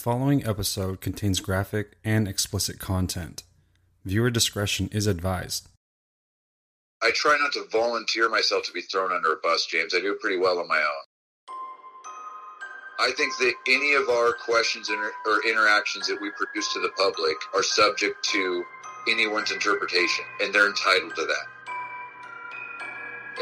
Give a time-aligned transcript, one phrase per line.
[0.00, 3.42] Following episode contains graphic and explicit content.
[4.06, 5.68] Viewer discretion is advised.
[7.02, 9.94] I try not to volunteer myself to be thrown under a bus, James.
[9.94, 11.04] I do pretty well on my own.
[12.98, 17.36] I think that any of our questions or interactions that we produce to the public
[17.54, 18.64] are subject to
[19.06, 21.46] anyone's interpretation, and they're entitled to that.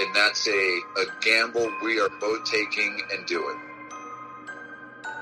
[0.01, 3.61] And that's a, a gamble we are both taking and doing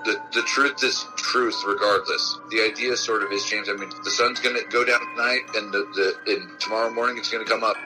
[0.07, 2.39] the, the truth is truth regardless.
[2.51, 5.43] The idea sort of is, James, I mean, the sun's going to go down tonight
[5.57, 7.77] and the, the and tomorrow morning it's going to come up.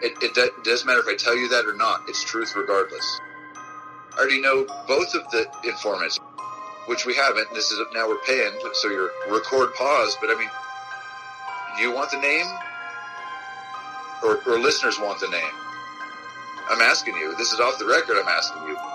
[0.00, 2.02] It, it, it doesn't matter if I tell you that or not.
[2.08, 3.20] It's truth regardless.
[4.14, 6.20] I already know both of the informants,
[6.86, 7.52] which we haven't.
[7.52, 10.16] This is now we're paying, so your record pause.
[10.20, 10.50] But I mean,
[11.80, 12.46] you want the name,
[14.22, 15.52] or, or listeners want the name?
[16.70, 17.34] I'm asking you.
[17.36, 18.16] This is off the record.
[18.18, 18.93] I'm asking you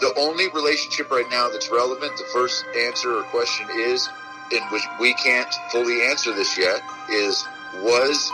[0.00, 4.08] the only relationship right now that's relevant, the first answer or question is,
[4.52, 8.30] in which we can't fully answer this yet, is was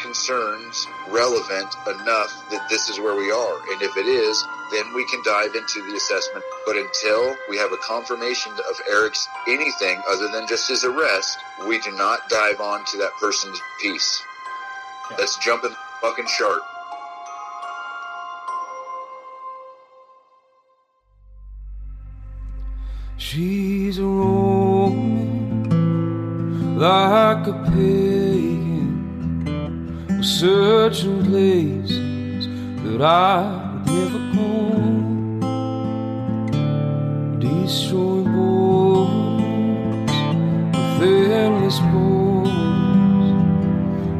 [0.00, 3.56] concerns relevant enough that this is where we are?
[3.72, 6.44] And if it is, then we can dive into the assessment.
[6.66, 11.78] But until we have a confirmation of Eric's anything other than just his arrest, we
[11.80, 14.22] do not dive on to that person's piece.
[15.06, 15.16] Okay.
[15.18, 16.60] That's jumping fucking shark.
[23.26, 25.64] She's a Roman
[26.78, 29.48] like a pagan,
[30.22, 32.46] searching places
[32.84, 34.50] that I would never go,
[37.38, 40.12] destroying borders
[41.00, 43.28] with endless borders,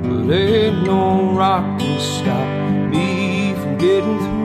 [0.09, 1.03] but ain't no
[1.35, 2.49] rock can stop
[2.91, 4.45] me from getting through.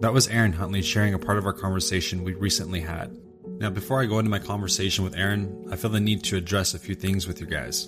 [0.00, 3.16] that was Aaron Huntley sharing a part of our conversation we recently had.
[3.58, 6.72] Now, before I go into my conversation with Aaron, I feel the need to address
[6.72, 7.86] a few things with you guys.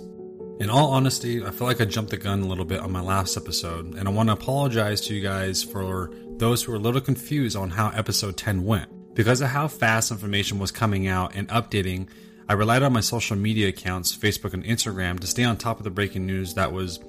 [0.61, 3.01] In all honesty, I feel like I jumped the gun a little bit on my
[3.01, 6.79] last episode, and I want to apologize to you guys for those who are a
[6.79, 9.15] little confused on how episode 10 went.
[9.15, 12.09] Because of how fast information was coming out and updating,
[12.47, 15.85] I relied on my social media accounts, Facebook and Instagram, to stay on top of
[15.85, 17.01] the breaking news that was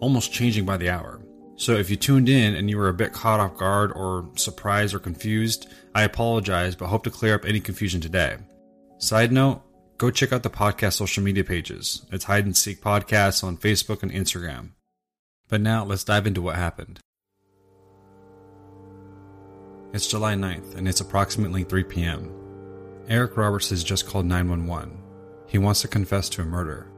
[0.00, 1.22] almost changing by the hour.
[1.60, 4.94] So if you tuned in and you were a bit caught off guard or surprised
[4.94, 8.38] or confused, I apologize, but hope to clear up any confusion today.
[8.96, 9.60] Side note,
[9.98, 12.06] go check out the podcast social media pages.
[12.10, 14.70] It's Hide and Seek Podcasts on Facebook and Instagram.
[15.48, 16.98] But now let's dive into what happened.
[19.92, 22.32] It's July 9th and it's approximately 3 p.m.
[23.06, 24.98] Eric Roberts has just called 911.
[25.46, 26.90] He wants to confess to a murder.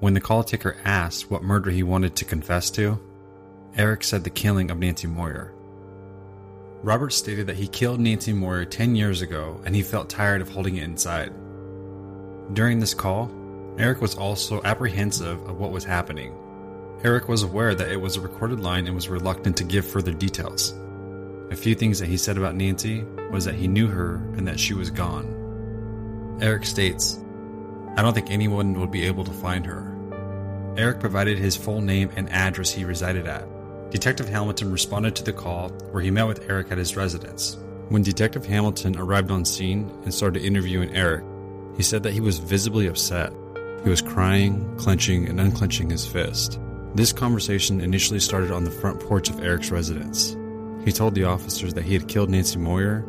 [0.00, 3.00] When the call taker asked what murder he wanted to confess to,
[3.76, 5.52] Eric said the killing of Nancy Moyer.
[6.82, 10.48] Robert stated that he killed Nancy Moyer 10 years ago and he felt tired of
[10.48, 11.32] holding it inside.
[12.52, 13.30] During this call,
[13.78, 16.34] Eric was also apprehensive of what was happening.
[17.04, 20.12] Eric was aware that it was a recorded line and was reluctant to give further
[20.12, 20.74] details.
[21.50, 24.58] A few things that he said about Nancy was that he knew her and that
[24.58, 26.38] she was gone.
[26.40, 27.18] Eric states,
[27.96, 29.94] I don't think anyone would be able to find her.
[30.76, 33.46] Eric provided his full name and address he resided at.
[33.90, 37.58] Detective Hamilton responded to the call, where he met with Eric at his residence.
[37.88, 41.24] When Detective Hamilton arrived on scene and started interviewing Eric,
[41.76, 43.32] he said that he was visibly upset.
[43.82, 46.60] He was crying, clenching, and unclenching his fist.
[46.94, 50.36] This conversation initially started on the front porch of Eric's residence.
[50.84, 53.04] He told the officers that he had killed Nancy Moyer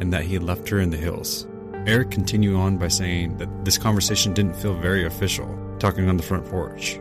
[0.00, 1.46] and that he had left her in the hills.
[1.86, 6.22] Eric continued on by saying that this conversation didn't feel very official, talking on the
[6.22, 6.98] front porch.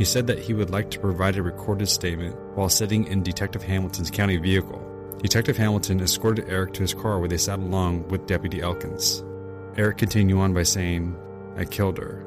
[0.00, 3.62] He said that he would like to provide a recorded statement while sitting in Detective
[3.62, 4.80] Hamilton's county vehicle.
[5.22, 9.22] Detective Hamilton escorted Eric to his car where they sat along with Deputy Elkins.
[9.76, 11.14] Eric continued on by saying,
[11.58, 12.24] I killed her.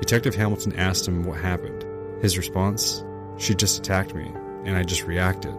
[0.00, 1.84] Detective Hamilton asked him what happened.
[2.22, 3.04] His response,
[3.36, 4.32] She just attacked me,
[4.64, 5.54] and I just reacted.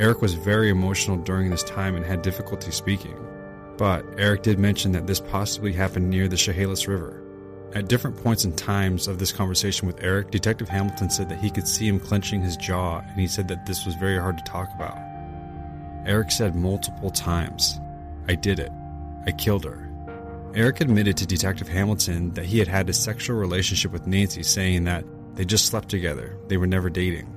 [0.00, 3.16] Eric was very emotional during this time and had difficulty speaking.
[3.76, 7.22] But Eric did mention that this possibly happened near the Chehalis River.
[7.74, 11.50] At different points in times of this conversation with Eric, Detective Hamilton said that he
[11.50, 14.44] could see him clenching his jaw, and he said that this was very hard to
[14.44, 14.98] talk about.
[16.06, 17.78] Eric said multiple times,
[18.26, 18.72] I did it.
[19.26, 19.84] I killed her.
[20.54, 24.84] Eric admitted to Detective Hamilton that he had had a sexual relationship with Nancy, saying
[24.84, 25.04] that
[25.34, 27.34] they just slept together, they were never dating.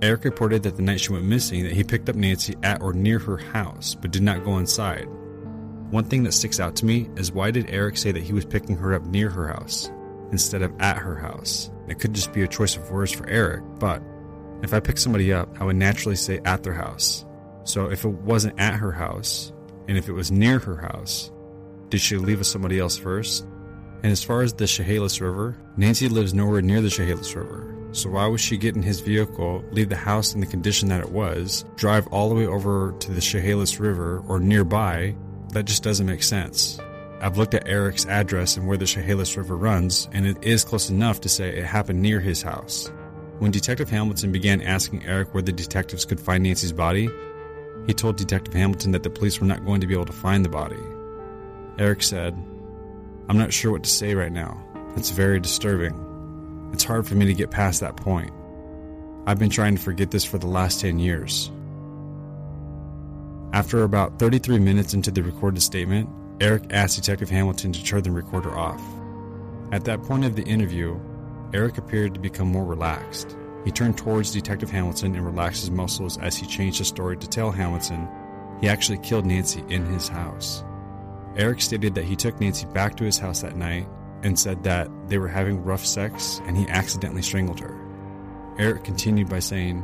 [0.00, 2.92] Eric reported that the night she went missing that he picked up Nancy at or
[2.92, 5.08] near her house, but did not go inside.
[5.90, 8.44] One thing that sticks out to me is why did Eric say that he was
[8.44, 9.90] picking her up near her house
[10.32, 11.70] instead of at her house?
[11.88, 14.02] It could just be a choice of words for Eric, but
[14.62, 17.24] if I pick somebody up, I would naturally say at their house.
[17.64, 19.52] So if it wasn't at her house,
[19.86, 21.30] and if it was near her house,
[21.88, 23.46] did she leave with somebody else first?
[24.02, 27.74] And as far as the Chehalis River, Nancy lives nowhere near the Chehalis River.
[27.92, 31.00] So why would she get in his vehicle, leave the house in the condition that
[31.00, 35.14] it was, drive all the way over to the Chehalis River or nearby,
[35.56, 36.78] that just doesn't make sense.
[37.22, 40.90] I've looked at Eric's address and where the Chehalis River runs, and it is close
[40.90, 42.92] enough to say it happened near his house.
[43.38, 47.08] When Detective Hamilton began asking Eric where the detectives could find Nancy's body,
[47.86, 50.44] he told Detective Hamilton that the police were not going to be able to find
[50.44, 50.76] the body.
[51.78, 52.34] Eric said,
[53.30, 54.62] I'm not sure what to say right now.
[54.98, 56.70] It's very disturbing.
[56.74, 58.30] It's hard for me to get past that point.
[59.26, 61.50] I've been trying to forget this for the last 10 years.
[63.56, 66.10] After about 33 minutes into the recorded statement,
[66.42, 68.82] Eric asked Detective Hamilton to turn the recorder off.
[69.72, 71.00] At that point of the interview,
[71.54, 73.34] Eric appeared to become more relaxed.
[73.64, 77.26] He turned towards Detective Hamilton and relaxed his muscles as he changed the story to
[77.26, 78.06] tell Hamilton
[78.60, 80.62] he actually killed Nancy in his house.
[81.38, 83.88] Eric stated that he took Nancy back to his house that night
[84.22, 87.74] and said that they were having rough sex and he accidentally strangled her.
[88.58, 89.82] Eric continued by saying,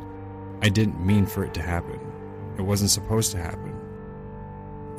[0.60, 1.98] I didn't mean for it to happen.
[2.62, 3.74] It wasn't supposed to happen.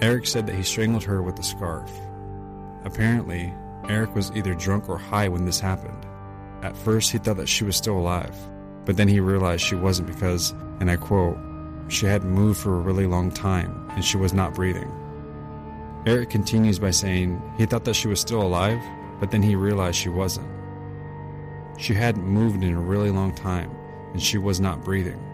[0.02, 1.90] Eric said that he strangled her with a scarf.
[2.84, 3.54] Apparently,
[3.88, 6.06] Eric was either drunk or high when this happened.
[6.62, 8.36] At first, he thought that she was still alive,
[8.84, 10.52] but then he realized she wasn't because,
[10.82, 11.38] and I quote,
[11.88, 14.92] she hadn't moved for a really long time and she was not breathing.
[16.06, 18.82] Eric continues by saying he thought that she was still alive,
[19.22, 20.50] but then he realized she wasn't.
[21.78, 23.72] She hadn't moved in a really long time
[24.12, 25.33] and she was not breathing.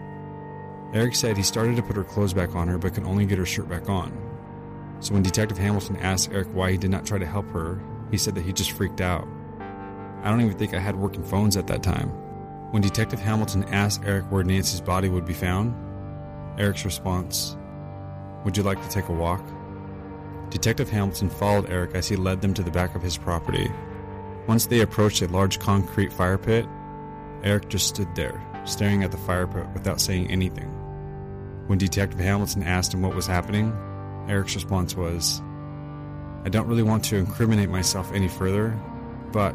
[0.92, 3.38] Eric said he started to put her clothes back on her but could only get
[3.38, 4.12] her shirt back on.
[5.00, 8.18] So when Detective Hamilton asked Eric why he did not try to help her, he
[8.18, 9.26] said that he just freaked out.
[10.22, 12.08] I don't even think I had working phones at that time.
[12.72, 15.74] When Detective Hamilton asked Eric where Nancy's body would be found,
[16.58, 17.56] Eric's response,
[18.44, 19.42] Would you like to take a walk?
[20.50, 23.70] Detective Hamilton followed Eric as he led them to the back of his property.
[24.46, 26.66] Once they approached a large concrete fire pit,
[27.44, 30.79] Eric just stood there, staring at the fire pit without saying anything.
[31.70, 33.72] When Detective Hamilton asked him what was happening,
[34.28, 35.40] Eric's response was,
[36.44, 38.76] I don't really want to incriminate myself any further,
[39.30, 39.54] but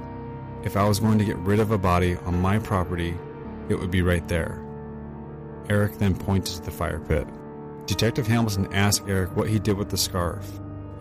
[0.63, 3.17] if I was going to get rid of a body on my property,
[3.67, 4.65] it would be right there.
[5.67, 7.27] Eric then pointed to the fire pit.
[7.85, 10.49] Detective Hamilton asked Eric what he did with the scarf.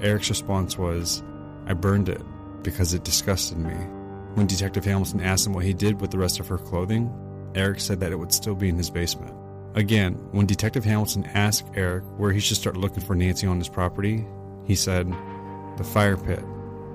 [0.01, 1.23] Eric's response was,
[1.67, 2.23] I burned it
[2.65, 3.77] because it disgusted me.
[4.35, 7.09] When Detective Hamilton asked him what he did with the rest of her clothing,
[7.55, 9.33] Eric said that it would still be in his basement.
[9.75, 13.69] Again, when Detective Hamilton asked Eric where he should start looking for Nancy on his
[13.69, 14.25] property,
[14.65, 15.13] he said,
[15.77, 16.45] The fire pit,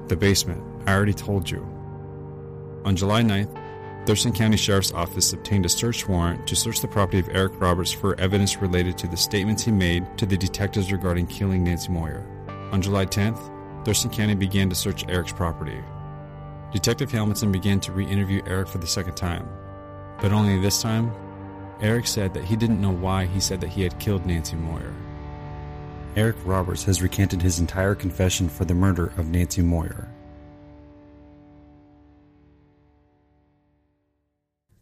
[0.08, 1.60] the basement, I already told you.
[2.86, 3.54] On July 9th,
[4.06, 7.92] Thurston County Sheriff's Office obtained a search warrant to search the property of Eric Roberts
[7.92, 12.26] for evidence related to the statements he made to the detectives regarding killing Nancy Moyer.
[12.72, 15.84] On July 10th, Thurston County began to search Eric's property.
[16.72, 19.48] Detective Hamilton began to re interview Eric for the second time,
[20.22, 21.12] but only this time,
[21.82, 24.94] Eric said that he didn't know why he said that he had killed Nancy Moyer.
[26.16, 30.10] Eric Roberts has recanted his entire confession for the murder of Nancy Moyer.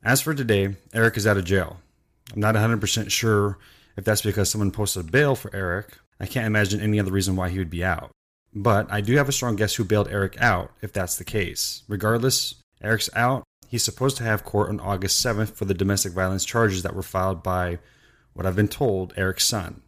[0.04, 1.78] As for today, Eric is out of jail.
[2.34, 3.58] I'm not 100% sure
[3.98, 5.98] if that's because someone posted bail for Eric.
[6.20, 8.12] I can't imagine any other reason why he would be out.
[8.54, 11.84] But I do have a strong guess who bailed Eric out if that's the case.
[11.88, 13.44] Regardless, Eric's out.
[13.68, 17.04] He's supposed to have court on August 7th for the domestic violence charges that were
[17.04, 17.80] filed by,
[18.34, 19.82] what I've been told, Eric's son.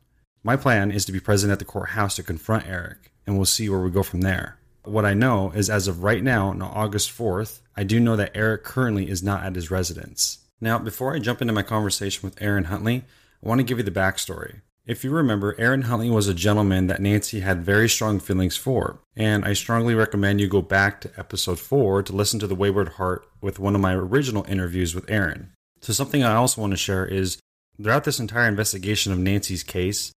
[0.43, 3.69] My plan is to be present at the courthouse to confront Eric, and we'll see
[3.69, 4.57] where we go from there.
[4.83, 8.31] What I know is as of right now, on August 4th, I do know that
[8.35, 10.39] Eric currently is not at his residence.
[10.59, 13.05] Now, before I jump into my conversation with Aaron Huntley,
[13.41, 14.61] I want to give you the backstory.
[14.89, 18.97] If you remember, Aaron Huntley was a gentleman that Nancy had very strong feelings for,
[19.15, 22.93] and I strongly recommend you go back to episode 4 to listen to The Wayward
[22.93, 25.53] Heart with one of my original interviews with Aaron.
[25.81, 27.37] So, something I also want to share is
[27.77, 30.11] throughout this entire investigation of Nancy's case,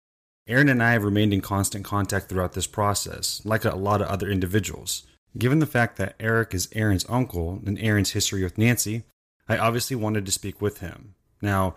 [0.47, 4.07] Aaron and I have remained in constant contact throughout this process, like a lot of
[4.07, 5.07] other individuals.
[5.35, 9.01] Given the fact that Eric is Aaron's uncle and Aaron's history with Nancy,
[9.47, 11.15] I obviously wanted to speak with him.
[11.41, 11.73] Now,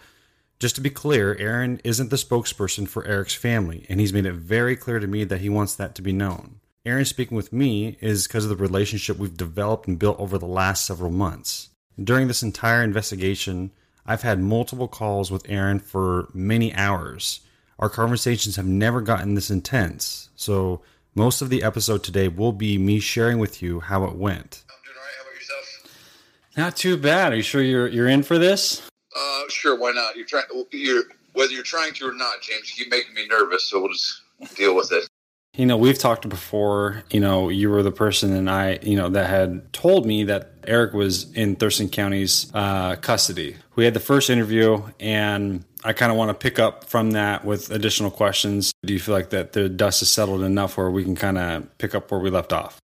[0.62, 4.34] just to be clear, Aaron isn't the spokesperson for Eric's family, and he's made it
[4.34, 6.60] very clear to me that he wants that to be known.
[6.86, 10.46] Aaron speaking with me is because of the relationship we've developed and built over the
[10.46, 11.70] last several months.
[12.00, 13.72] During this entire investigation,
[14.06, 17.40] I've had multiple calls with Aaron for many hours.
[17.80, 20.80] Our conversations have never gotten this intense, so
[21.16, 24.62] most of the episode today will be me sharing with you how it went.
[24.70, 25.12] I'm doing all right.
[25.16, 26.56] How about yourself?
[26.56, 27.32] Not too bad.
[27.32, 28.88] Are you sure you're you're in for this?
[29.16, 29.76] Uh, sure.
[29.76, 30.16] Why not?
[30.16, 30.44] You're trying.
[30.70, 32.78] You're whether you're trying to or not, James.
[32.78, 34.22] You making me nervous, so we'll just
[34.56, 35.08] deal with it.
[35.54, 37.04] You know, we've talked before.
[37.10, 40.54] You know, you were the person and I, you know, that had told me that
[40.66, 43.56] Eric was in Thurston County's uh, custody.
[43.76, 47.44] We had the first interview, and I kind of want to pick up from that
[47.44, 48.72] with additional questions.
[48.82, 51.76] Do you feel like that the dust is settled enough where we can kind of
[51.76, 52.78] pick up where we left off?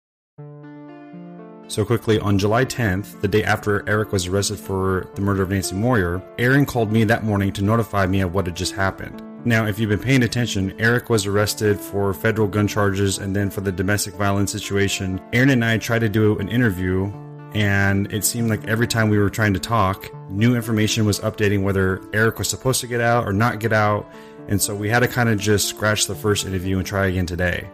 [1.69, 5.51] So quickly, on July 10th, the day after Eric was arrested for the murder of
[5.51, 9.21] Nancy Moyer, Aaron called me that morning to notify me of what had just happened.
[9.45, 13.51] Now, if you've been paying attention, Eric was arrested for federal gun charges and then
[13.51, 15.21] for the domestic violence situation.
[15.31, 17.13] Aaron and I tried to do an interview,
[17.53, 21.61] and it seemed like every time we were trying to talk, new information was updating
[21.61, 24.11] whether Eric was supposed to get out or not get out.
[24.47, 27.27] And so we had to kind of just scratch the first interview and try again
[27.27, 27.69] today.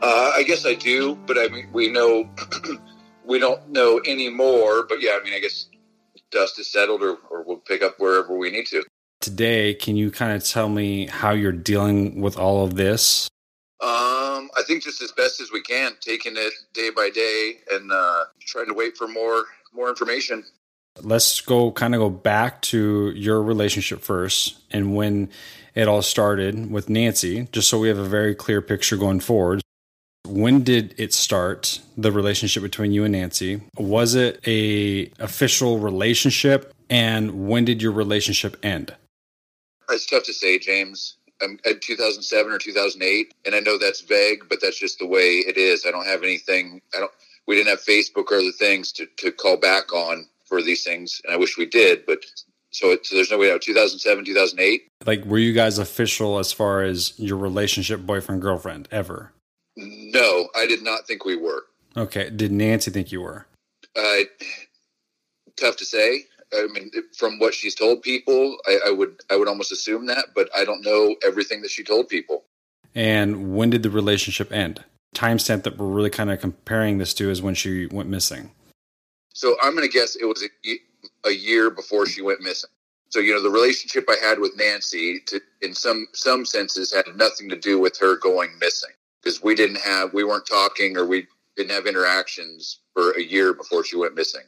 [0.00, 2.28] Uh, I guess I do, but I mean, we know
[3.24, 4.86] we don't know anymore.
[4.88, 5.68] But yeah, I mean, I guess
[6.30, 8.82] dust is settled, or, or we'll pick up wherever we need to.
[9.20, 13.28] Today, can you kind of tell me how you're dealing with all of this?
[13.80, 17.90] Um, I think just as best as we can, taking it day by day and
[17.90, 20.44] uh, trying to wait for more more information.
[21.02, 25.30] Let's go kind of go back to your relationship first and when
[25.74, 29.60] it all started with Nancy, just so we have a very clear picture going forward.
[30.26, 33.60] When did it start, the relationship between you and Nancy?
[33.76, 36.72] Was it a official relationship?
[36.88, 38.94] And when did your relationship end?
[39.90, 41.18] It's tough to say, James.
[41.42, 45.44] I'm at 2007 or 2008, and I know that's vague, but that's just the way
[45.46, 45.84] it is.
[45.86, 46.80] I don't have anything.
[46.94, 47.12] I don't.
[47.46, 51.20] We didn't have Facebook or other things to, to call back on for these things,
[51.24, 52.06] and I wish we did.
[52.06, 52.24] But
[52.70, 53.60] so, it, so there's no way out.
[53.60, 54.88] 2007, 2008.
[55.04, 59.32] Like, were you guys official as far as your relationship, boyfriend, girlfriend, ever?
[59.76, 61.64] No, I did not think we were.
[61.96, 62.30] Okay.
[62.30, 63.46] Did Nancy think you were?
[63.96, 64.20] Uh,
[65.56, 66.24] tough to say.
[66.52, 70.26] I mean, from what she's told people, I, I would I would almost assume that,
[70.34, 72.44] but I don't know everything that she told people.
[72.94, 74.84] And when did the relationship end?
[75.16, 78.52] Timestamp that we're really kind of comparing this to is when she went missing.
[79.32, 82.70] So I'm going to guess it was a, a year before she went missing.
[83.08, 87.06] So you know, the relationship I had with Nancy, to, in some some senses, had
[87.16, 88.90] nothing to do with her going missing
[89.24, 91.26] because we didn't have we weren't talking or we
[91.56, 94.42] didn't have interactions for a year before she went missing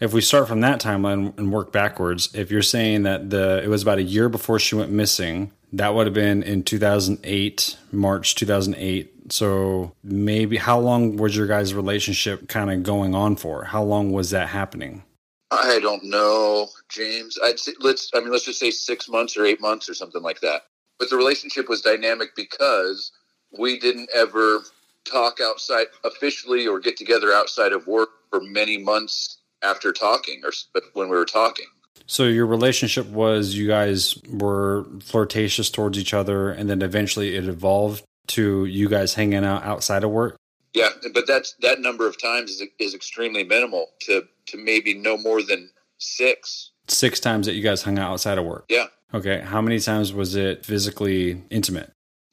[0.00, 3.68] if we start from that timeline and work backwards, if you're saying that the it
[3.68, 8.34] was about a year before she went missing, that would have been in 2008, March
[8.34, 9.32] 2008.
[9.32, 13.64] So maybe how long was your guys' relationship kind of going on for?
[13.64, 15.02] How long was that happening?
[15.50, 17.38] I don't know, James.
[17.42, 20.22] I'd say let's I mean let's just say 6 months or 8 months or something
[20.22, 20.62] like that.
[20.98, 23.12] But the relationship was dynamic because
[23.58, 24.60] we didn't ever
[25.04, 30.52] talk outside officially or get together outside of work for many months after talking or
[30.94, 31.66] when we were talking.
[32.06, 37.46] So your relationship was you guys were flirtatious towards each other, and then eventually it
[37.46, 40.36] evolved to you guys hanging out outside of work.
[40.74, 45.16] Yeah, but that's that number of times is, is extremely minimal to to maybe no
[45.16, 46.72] more than six.
[46.88, 48.66] Six times that you guys hung out outside of work.
[48.68, 48.86] Yeah.
[49.14, 49.40] Okay.
[49.40, 51.90] How many times was it physically intimate?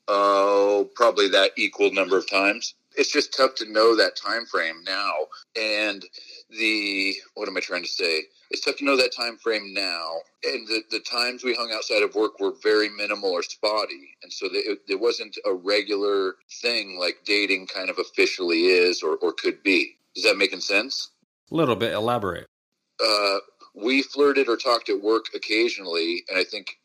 [0.08, 2.76] Oh, probably that equal number of times.
[2.98, 5.14] It's just tough to know that time frame now,
[5.56, 6.04] and
[6.50, 8.24] the what am I trying to say?
[8.50, 12.04] It's tough to know that time frame now, and the, the times we hung outside
[12.04, 17.00] of work were very minimal or spotty, and so it, it wasn't a regular thing
[17.00, 19.96] like dating kind of officially is or, or could be.
[20.18, 21.12] Is that making sense?
[21.50, 21.94] A little bit.
[21.94, 22.48] Elaborate.
[23.02, 23.38] Uh,
[23.74, 26.78] we flirted or talked at work occasionally, and I think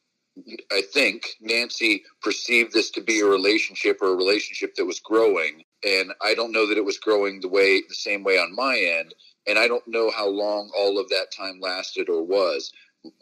[0.71, 5.65] I think Nancy perceived this to be a relationship or a relationship that was growing,
[5.83, 8.77] and I don't know that it was growing the way the same way on my
[8.77, 9.15] end,
[9.47, 12.71] and I don't know how long all of that time lasted or was.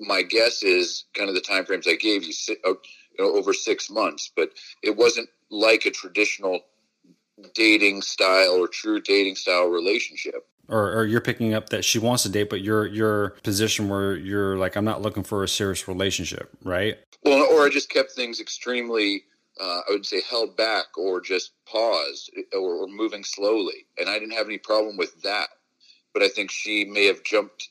[0.01, 2.33] My guess is kind of the time frames I gave you,
[2.67, 4.51] uh, you know, over six months, but
[4.83, 6.61] it wasn't like a traditional
[7.55, 10.47] dating style or true dating style relationship.
[10.69, 14.17] Or, or you're picking up that she wants to date, but you're your position where
[14.17, 16.99] you're like, I'm not looking for a serious relationship, right?
[17.23, 19.25] Well, or I just kept things extremely
[19.61, 23.87] uh, I would say held back or just paused or, or, moving slowly.
[23.99, 25.49] And I didn't have any problem with that.
[26.13, 27.71] But I think she may have jumped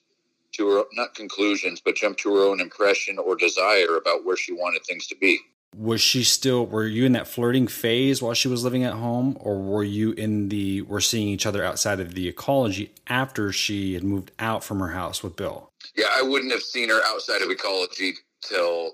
[0.54, 4.54] to her, not conclusions, but jumped to her own impression or desire about where she
[4.54, 5.40] wanted things to be.
[5.76, 9.38] Was she still, were you in that flirting phase while she was living at home?
[9.40, 13.94] Or were you in the, we're seeing each other outside of the ecology after she
[13.94, 15.70] had moved out from her house with Bill?
[15.96, 18.94] Yeah, I wouldn't have seen her outside of ecology till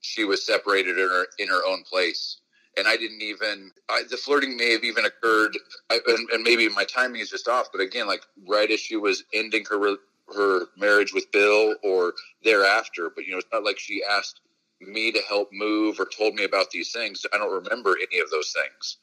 [0.00, 2.38] she was separated in her in her own place
[2.76, 5.56] and I didn't even I, the flirting may have even occurred,
[5.90, 7.68] I, and, and, maybe my timing is just off.
[7.72, 9.96] But again, like right as she was ending her
[10.34, 12.14] her marriage with Bill, or
[12.44, 13.10] thereafter.
[13.14, 14.40] But you know, it's not like she asked
[14.86, 17.24] me to help move or told me about these things.
[17.32, 18.98] I don't remember any of those things.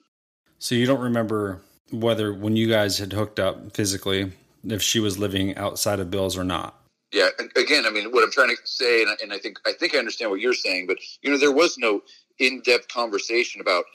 [0.59, 4.31] So you don't remember whether when you guys had hooked up physically,
[4.63, 6.75] if she was living outside of Bill's or not.
[7.11, 9.71] Yeah, again, I mean, what I'm trying to say, and I, and I think I
[9.71, 12.03] think I understand what you're saying, but you know, there was no
[12.37, 13.85] in-depth conversation about,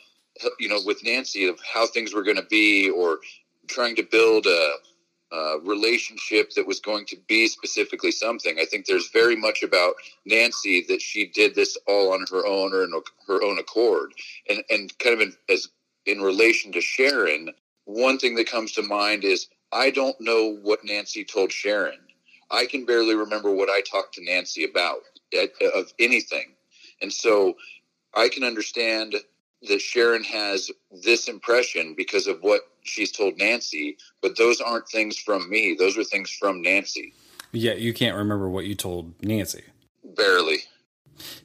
[0.59, 3.19] you know, with Nancy of how things were going to be, or
[3.69, 4.73] trying to build a,
[5.35, 8.59] a relationship that was going to be specifically something.
[8.61, 12.73] I think there's very much about Nancy that she did this all on her own
[12.73, 12.93] or in
[13.27, 14.13] her own accord,
[14.49, 15.69] and and kind of in, as
[16.07, 17.51] in relation to Sharon,
[17.85, 21.99] one thing that comes to mind is I don't know what Nancy told Sharon
[22.51, 25.01] I can barely remember what I talked to Nancy about
[25.75, 26.55] of anything.
[27.03, 27.55] And so
[28.15, 29.17] I can understand
[29.69, 30.71] that Sharon has
[31.03, 35.77] this impression because of what she's told Nancy, but those aren't things from me.
[35.79, 37.13] Those are things from Nancy.
[37.53, 39.63] Yeah, you can't remember what you told Nancy.
[40.17, 40.59] Barely.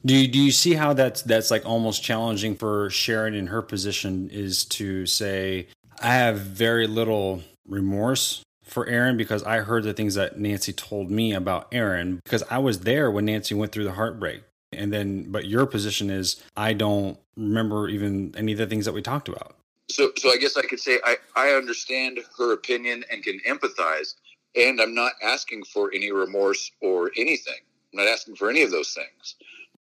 [0.04, 3.62] Do you, do you see how that's that's like almost challenging for Sharon in her
[3.62, 5.68] position is to say
[6.00, 11.10] I have very little remorse for Aaron because I heard the things that Nancy told
[11.10, 14.42] me about Aaron because I was there when Nancy went through the heartbreak.
[14.72, 18.94] And then, but your position is I don't remember even any of the things that
[18.94, 19.56] we talked about.
[19.90, 24.14] So, so I guess I could say I, I understand her opinion and can empathize,
[24.56, 27.60] and I'm not asking for any remorse or anything.
[27.92, 29.36] I'm not asking for any of those things.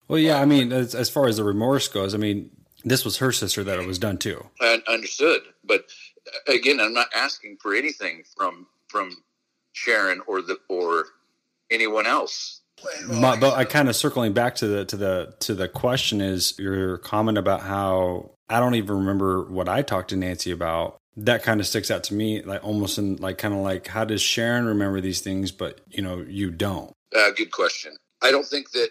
[0.08, 2.50] Well, yeah, I um, mean, as, as far as the remorse goes, I mean,
[2.84, 4.46] this was her sister that it was done to.
[4.60, 5.86] I understood, but
[6.28, 9.24] uh, again, I'm not asking for anything from from
[9.74, 11.06] Sharon or the or
[11.70, 12.59] anyone else.
[13.08, 16.58] But, but I kind of circling back to the to the to the question is
[16.60, 20.98] your comment about how I don't even remember what I talked to Nancy about.
[21.18, 24.06] That kind of sticks out to me, like almost in like kind of like how
[24.06, 26.94] does Sharon remember these things, but you know you don't.
[27.16, 27.98] Uh, good question.
[28.22, 28.90] I don't think that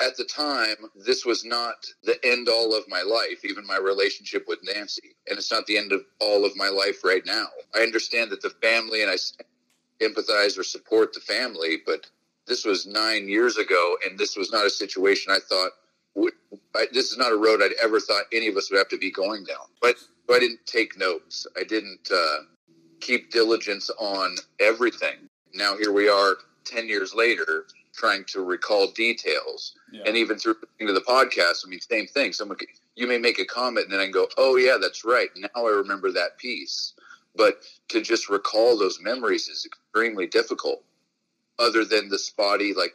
[0.00, 4.44] at the time this was not the end all of my life, even my relationship
[4.48, 7.46] with Nancy, and it's not the end of all of my life right now.
[7.74, 9.16] I understand that the family and I
[10.02, 12.06] empathize or support the family, but
[12.52, 15.70] this was nine years ago, and this was not a situation I thought
[16.14, 16.34] would.
[16.76, 18.98] I, this is not a road I'd ever thought any of us would have to
[18.98, 19.66] be going down.
[19.80, 21.46] But, but I didn't take notes.
[21.58, 22.40] I didn't uh,
[23.00, 25.30] keep diligence on everything.
[25.54, 26.36] Now here we are,
[26.66, 29.74] ten years later trying to recall details.
[29.90, 30.02] Yeah.
[30.06, 32.34] And even through to the podcast, I mean, same thing.
[32.34, 35.06] Someone, could, you may make a comment, and then I can go, "Oh yeah, that's
[35.06, 35.30] right.
[35.36, 36.92] Now I remember that piece."
[37.34, 40.84] But to just recall those memories is extremely difficult.
[41.58, 42.94] Other than the spotty like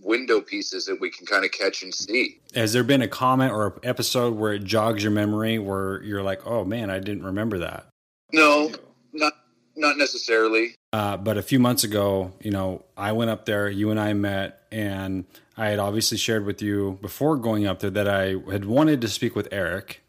[0.00, 2.40] window pieces that we can kind of catch and see.
[2.54, 6.22] Has there been a comment or an episode where it jogs your memory where you're
[6.22, 7.86] like, "Oh man, I didn't remember that"?
[8.32, 8.72] No,
[9.12, 9.34] not
[9.76, 10.74] not necessarily.
[10.92, 14.12] Uh, but a few months ago, you know, I went up there, you and I
[14.14, 18.64] met, and I had obviously shared with you before going up there that I had
[18.64, 20.02] wanted to speak with Eric.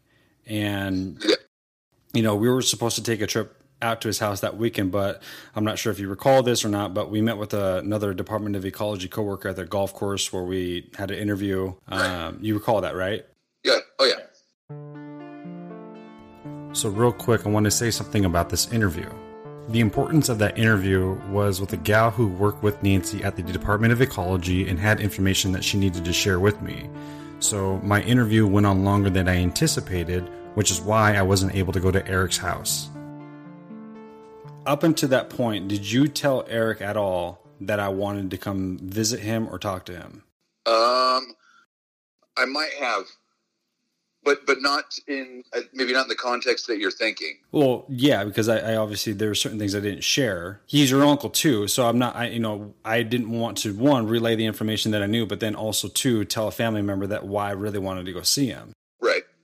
[0.46, 1.36] And, yeah.
[2.14, 4.92] you know, we were supposed to take a trip out to his house that weekend,
[4.92, 5.22] but
[5.54, 6.94] I'm not sure if you recall this or not.
[6.94, 10.42] But we met with a, another Department of Ecology coworker at the golf course where
[10.42, 11.74] we had an interview.
[11.88, 13.24] Um, you recall that, right?
[13.64, 13.78] Yeah.
[13.98, 14.20] Oh, yeah.
[16.72, 19.10] So, real quick, I want to say something about this interview.
[19.68, 23.42] The importance of that interview was with a gal who worked with Nancy at the
[23.42, 26.88] Department of Ecology and had information that she needed to share with me.
[27.40, 31.72] So my interview went on longer than I anticipated, which is why I wasn't able
[31.72, 32.89] to go to Eric's house.
[34.66, 38.78] Up until that point, did you tell Eric at all that I wanted to come
[38.78, 40.22] visit him or talk to him?
[40.66, 41.34] Um,
[42.36, 43.04] I might have,
[44.22, 47.38] but but not in uh, maybe not in the context that you're thinking.
[47.52, 50.60] Well, yeah, because I, I obviously there are certain things I didn't share.
[50.66, 52.14] He's your uncle too, so I'm not.
[52.14, 55.40] I you know I didn't want to one relay the information that I knew, but
[55.40, 58.48] then also two tell a family member that why I really wanted to go see
[58.48, 58.74] him.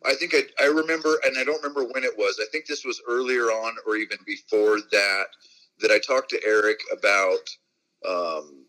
[0.06, 2.38] I think I, I remember, and I don't remember when it was.
[2.40, 5.26] I think this was earlier on, or even before that,
[5.80, 7.48] that I talked to Eric about
[8.08, 8.64] um,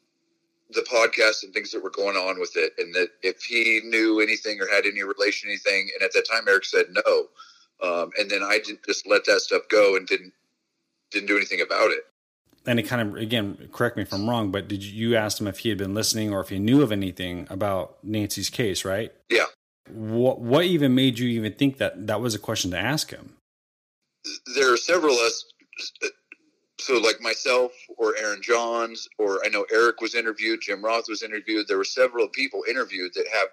[0.72, 4.20] the podcast and things that were going on with it, and that if he knew
[4.20, 7.28] anything or had any relation to anything, and at that time Eric said no,
[7.82, 10.34] um, and then I did just let that stuff go and didn't
[11.12, 12.02] didn't do anything about it.
[12.66, 15.40] And it kind of again, correct me if I'm wrong, but did you, you asked
[15.40, 18.84] him if he had been listening or if he knew of anything about Nancy's case,
[18.84, 19.14] right?
[19.30, 19.46] Yeah.
[19.90, 23.36] What what even made you even think that that was a question to ask him?
[24.56, 25.46] There are several us
[26.80, 31.24] so like myself or Aaron Johns or I know Eric was interviewed, Jim Roth was
[31.24, 31.68] interviewed.
[31.68, 33.48] There were several people interviewed that have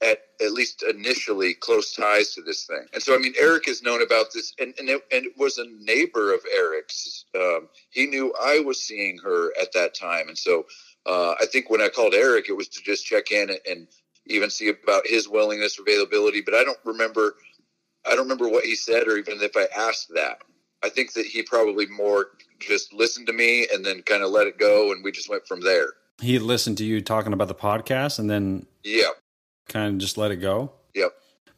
[0.00, 2.84] at at least initially close ties to this thing.
[2.92, 5.58] And so I mean Eric has known about this and and it, and it was
[5.58, 7.24] a neighbor of Eric's.
[7.34, 10.66] Um, he knew I was seeing her at that time, and so
[11.06, 13.88] uh, I think when I called Eric, it was to just check in and, and
[14.26, 16.40] even see about his willingness, availability.
[16.40, 17.34] But I don't remember.
[18.06, 20.42] I don't remember what he said, or even if I asked that.
[20.82, 22.26] I think that he probably more
[22.60, 25.46] just listened to me and then kind of let it go, and we just went
[25.46, 25.94] from there.
[26.20, 29.08] He listened to you talking about the podcast, and then yeah,
[29.68, 30.72] kind of just let it go.
[30.94, 31.12] Yep.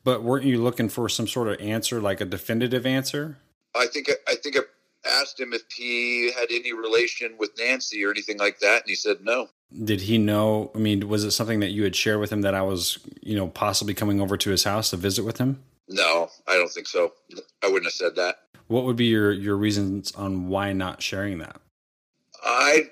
[0.04, 3.38] But weren't you looking for some sort of answer, like a definitive answer?
[3.74, 4.60] I think I think I
[5.06, 8.94] asked him if he had any relation with Nancy or anything like that, and he
[8.94, 9.48] said no.
[9.84, 10.70] Did he know?
[10.74, 13.36] I mean, was it something that you had shared with him that I was, you
[13.36, 15.62] know, possibly coming over to his house to visit with him?
[15.88, 17.12] No, I don't think so.
[17.62, 18.40] I wouldn't have said that.
[18.68, 21.60] What would be your your reasons on why not sharing that?
[22.42, 22.90] I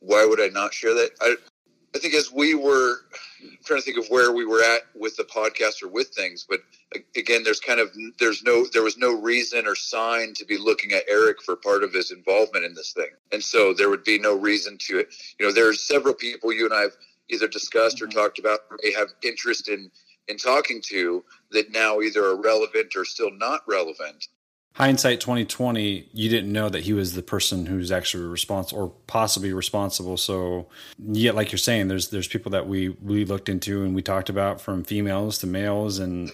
[0.00, 1.10] why would I not share that?
[1.20, 1.36] I
[1.94, 2.96] I think as we were
[3.42, 6.46] I'm trying to think of where we were at with the podcast or with things,
[6.48, 6.60] but
[7.16, 10.92] again, there's kind of there's no there was no reason or sign to be looking
[10.92, 14.18] at Eric for part of his involvement in this thing, and so there would be
[14.18, 15.14] no reason to it.
[15.38, 16.96] You know, there's several people you and I've
[17.28, 18.18] either discussed or mm-hmm.
[18.18, 19.90] talked about or may have interest in
[20.28, 24.28] in talking to that now either are relevant or still not relevant
[24.76, 29.52] hindsight 2020 you didn't know that he was the person who's actually responsible or possibly
[29.52, 30.16] responsible.
[30.18, 30.66] So
[30.98, 34.28] yet like you're saying there's there's people that we we looked into and we talked
[34.28, 36.30] about from females to males and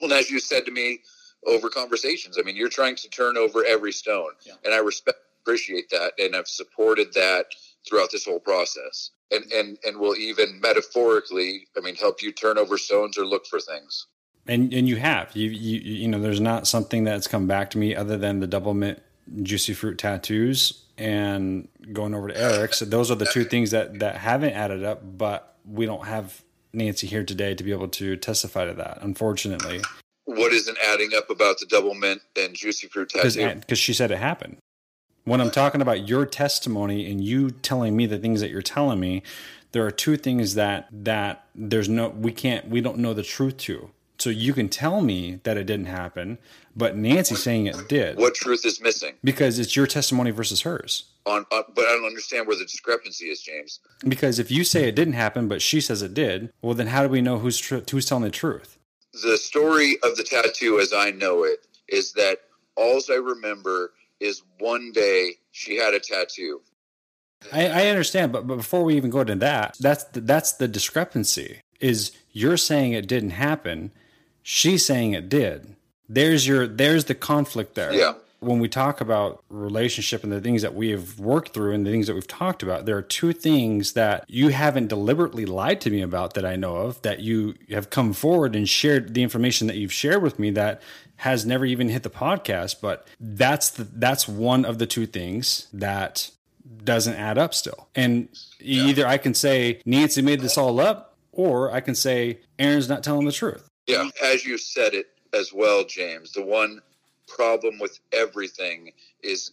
[0.00, 1.00] well as you said to me
[1.46, 4.30] over conversations i mean you're trying to turn over every stone.
[4.46, 4.54] Yeah.
[4.64, 7.46] and i respect appreciate that and i've supported that
[7.86, 9.10] throughout this whole process.
[9.30, 13.46] And and and will even metaphorically i mean help you turn over stones or look
[13.46, 14.06] for things
[14.46, 17.78] and and you have you you you know there's not something that's come back to
[17.78, 19.00] me other than the Doublemint
[19.42, 22.80] juicy fruit tattoos and going over to Eric's.
[22.80, 27.06] Those are the two things that that haven't added up, but we don't have Nancy
[27.06, 28.98] here today to be able to testify to that.
[29.00, 29.80] Unfortunately,
[30.24, 33.54] what isn't adding up about the Doublemint and juicy fruit tattoo?
[33.60, 34.58] Because she said it happened.
[35.24, 39.00] When I'm talking about your testimony and you telling me the things that you're telling
[39.00, 39.22] me,
[39.72, 43.56] there are two things that that there's no we can't we don't know the truth
[43.58, 43.90] to.
[44.18, 46.38] So you can tell me that it didn't happen,
[46.76, 48.16] but Nancy saying it did.
[48.16, 49.14] What truth is missing?
[49.24, 51.04] Because it's your testimony versus hers.
[51.26, 53.80] On, uh, but I don't understand where the discrepancy is, James.
[54.06, 57.02] Because if you say it didn't happen, but she says it did, well, then how
[57.02, 58.78] do we know who's tr- who's telling the truth?
[59.22, 62.38] The story of the tattoo, as I know it, is that
[62.76, 66.60] all I remember is one day she had a tattoo.
[67.52, 70.68] I, I understand, but, but before we even go into that, that's the, that's the
[70.68, 71.60] discrepancy.
[71.80, 73.92] Is you're saying it didn't happen,
[74.46, 75.74] She's saying it did.
[76.06, 77.92] There's your there's the conflict there.
[77.92, 78.12] Yeah.
[78.40, 81.90] When we talk about relationship and the things that we have worked through and the
[81.90, 85.90] things that we've talked about, there are two things that you haven't deliberately lied to
[85.90, 89.66] me about that I know of that you have come forward and shared the information
[89.68, 90.82] that you've shared with me that
[91.16, 95.68] has never even hit the podcast, but that's the that's one of the two things
[95.72, 96.30] that
[96.84, 97.88] doesn't add up still.
[97.94, 98.28] And
[98.60, 98.84] yeah.
[98.84, 103.02] either I can say Nancy made this all up or I can say Aaron's not
[103.02, 103.70] telling the truth.
[103.86, 106.80] Yeah, as you said it as well, James, the one
[107.28, 108.92] problem with everything
[109.22, 109.52] is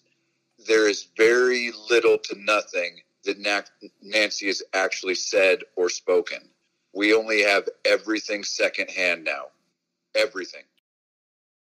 [0.67, 3.70] there is very little to nothing that
[4.02, 6.39] Nancy has actually said or spoken.
[6.94, 9.46] We only have everything secondhand now.
[10.15, 10.63] Everything.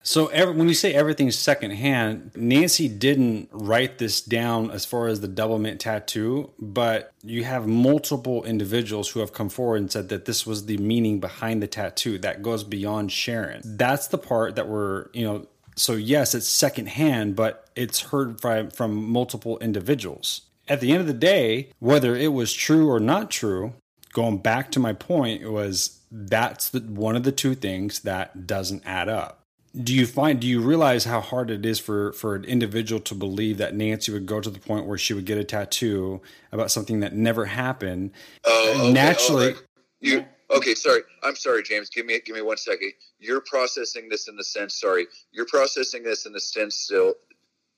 [0.05, 5.19] So every, when you say everything's secondhand, Nancy didn't write this down as far as
[5.19, 10.25] the Doublemint tattoo, but you have multiple individuals who have come forward and said that
[10.25, 13.61] this was the meaning behind the tattoo that goes beyond Sharon.
[13.65, 18.69] That's the part that we're, you know, so yes, it's secondhand, but it's heard from,
[18.69, 20.41] from multiple individuals.
[20.67, 23.73] At the end of the day, whether it was true or not true,
[24.13, 28.85] going back to my point was that's the, one of the two things that doesn't
[28.85, 29.41] add up.
[29.83, 33.15] Do you find do you realize how hard it is for for an individual to
[33.15, 36.71] believe that Nancy would go to the point where she would get a tattoo about
[36.71, 38.11] something that never happened?
[38.45, 39.47] Oh, okay, naturally.
[39.47, 39.61] right.
[39.99, 40.75] You okay?
[40.75, 41.89] Sorry, I'm sorry, James.
[41.89, 42.93] Give me give me one second.
[43.19, 44.79] You're processing this in the sense.
[44.79, 47.15] Sorry, you're processing this in the sense still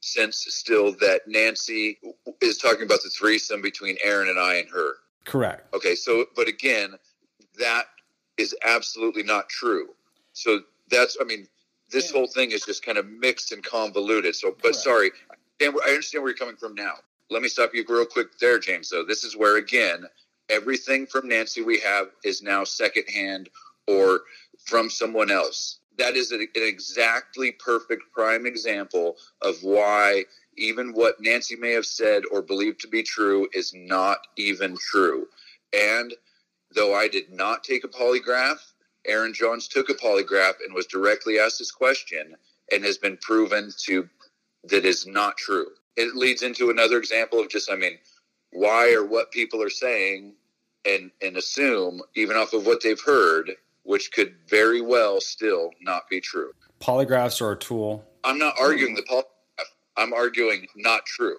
[0.02, 2.00] sense still that Nancy
[2.42, 4.94] is talking about the threesome between Aaron and I and her.
[5.26, 5.74] Correct.
[5.74, 6.94] Okay, so but again,
[7.60, 7.86] that
[8.38, 9.90] is absolutely not true.
[10.34, 11.48] So that's I mean,
[11.90, 12.18] this Yeah.
[12.18, 14.36] whole thing is just kind of mixed and convoluted.
[14.36, 14.78] So, but Correct.
[14.78, 17.00] sorry, I understand where- I understand where you're coming from now.
[17.30, 18.90] Let me stop you real quick there, James.
[18.90, 20.08] Though this is where again,
[20.50, 23.50] everything from Nancy we have is now secondhand
[23.88, 24.24] or
[24.66, 25.80] from someone else.
[25.98, 32.24] That is an exactly perfect prime example of why even what Nancy may have said
[32.32, 35.28] or believed to be true is not even true.
[35.74, 36.16] And
[36.72, 38.60] though I did not take a polygraph,
[39.08, 42.36] Aaron Johns took a polygraph and was directly asked this question
[42.72, 44.10] and has been proven to
[44.66, 45.68] that is not true.
[45.96, 47.98] It leads into another example of just, I mean,
[48.52, 50.34] why or what people are saying
[50.86, 53.52] and and assume even off of what they've heard,
[53.84, 56.52] which could very well still not be true.
[56.80, 58.06] Polygraphs are a tool.
[58.24, 59.24] I'm not arguing the polygraph.
[59.98, 61.38] I'm arguing not true.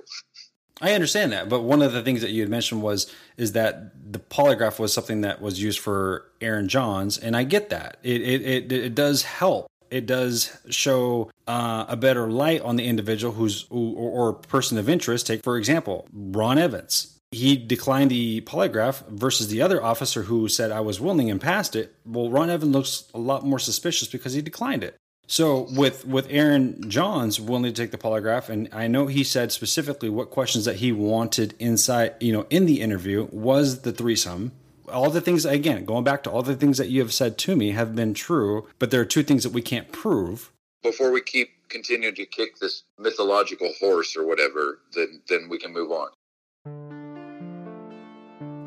[0.80, 4.12] I understand that, but one of the things that you had mentioned was is that
[4.12, 7.98] the polygraph was something that was used for Aaron Johns, and I get that.
[8.02, 9.68] It it it, it does help.
[9.90, 14.78] It does show uh, a better light on the individual who's who, or, or person
[14.78, 15.26] of interest.
[15.26, 17.14] Take for example, Ron Evans.
[17.30, 21.76] He declined the polygraph versus the other officer who said I was willing and passed
[21.76, 21.94] it.
[22.06, 24.96] Well, Ron Evans looks a lot more suspicious because he declined it.
[25.30, 29.52] So with with Aaron Johns willing to take the polygraph, and I know he said
[29.52, 34.52] specifically what questions that he wanted inside, you know, in the interview was the threesome.
[34.90, 37.56] All the things again, going back to all the things that you have said to
[37.56, 40.50] me have been true, but there are two things that we can't prove.
[40.82, 45.74] Before we keep continuing to kick this mythological horse or whatever, then then we can
[45.74, 46.08] move on.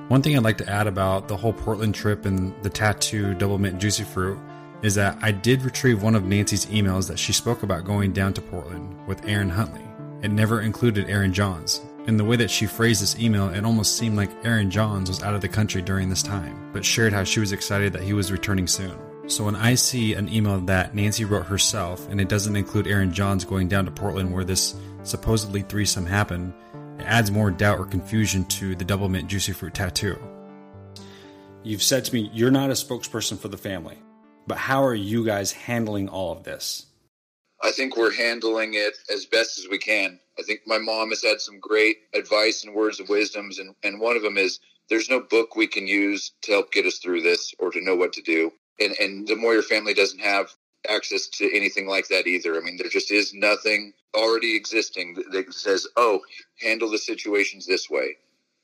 [0.10, 3.80] One thing I'd like to add about the whole Portland trip and the tattoo Doublemint
[3.80, 4.38] juicy fruit
[4.84, 8.34] is that I did retrieve one of Nancy's emails that she spoke about going down
[8.34, 9.86] to Portland with Aaron Huntley.
[10.22, 11.82] It never included Aaron Johns.
[12.08, 15.22] In the way that she phrased this email, it almost seemed like Aaron Johns was
[15.22, 18.13] out of the country during this time, but shared how she was excited that he
[18.13, 18.98] was returning soon.
[19.28, 23.13] So when I see an email that Nancy wrote herself and it doesn't include Aaron
[23.13, 26.54] Johns going down to Portland where this supposedly threesome happened,
[26.98, 30.17] it adds more doubt or confusion to the Doublemint juicy fruit tattoo.
[31.63, 34.00] You've said to me you're not a spokesperson for the family,
[34.51, 36.87] but how are you guys handling all of this?
[37.63, 40.19] I think we're handling it as best as we can.
[40.37, 44.01] I think my mom has had some great advice and words of wisdoms, and, and
[44.01, 44.59] one of them is
[44.89, 47.95] there's no book we can use to help get us through this or to know
[47.95, 48.51] what to do.
[48.77, 50.53] And, and the Moyer family doesn't have
[50.89, 52.57] access to anything like that either.
[52.57, 56.19] I mean, there just is nothing already existing that- that says, oh,
[56.59, 58.17] handle the situations this way.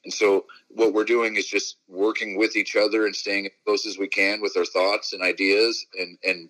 [0.04, 3.86] And so what we're doing is just working with each other and staying as close
[3.86, 6.50] as we can with our thoughts and ideas and, and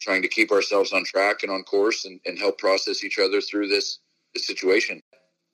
[0.00, 3.40] trying to keep ourselves on track and on course and, and help process each other
[3.40, 3.98] through this,
[4.34, 5.00] this situation.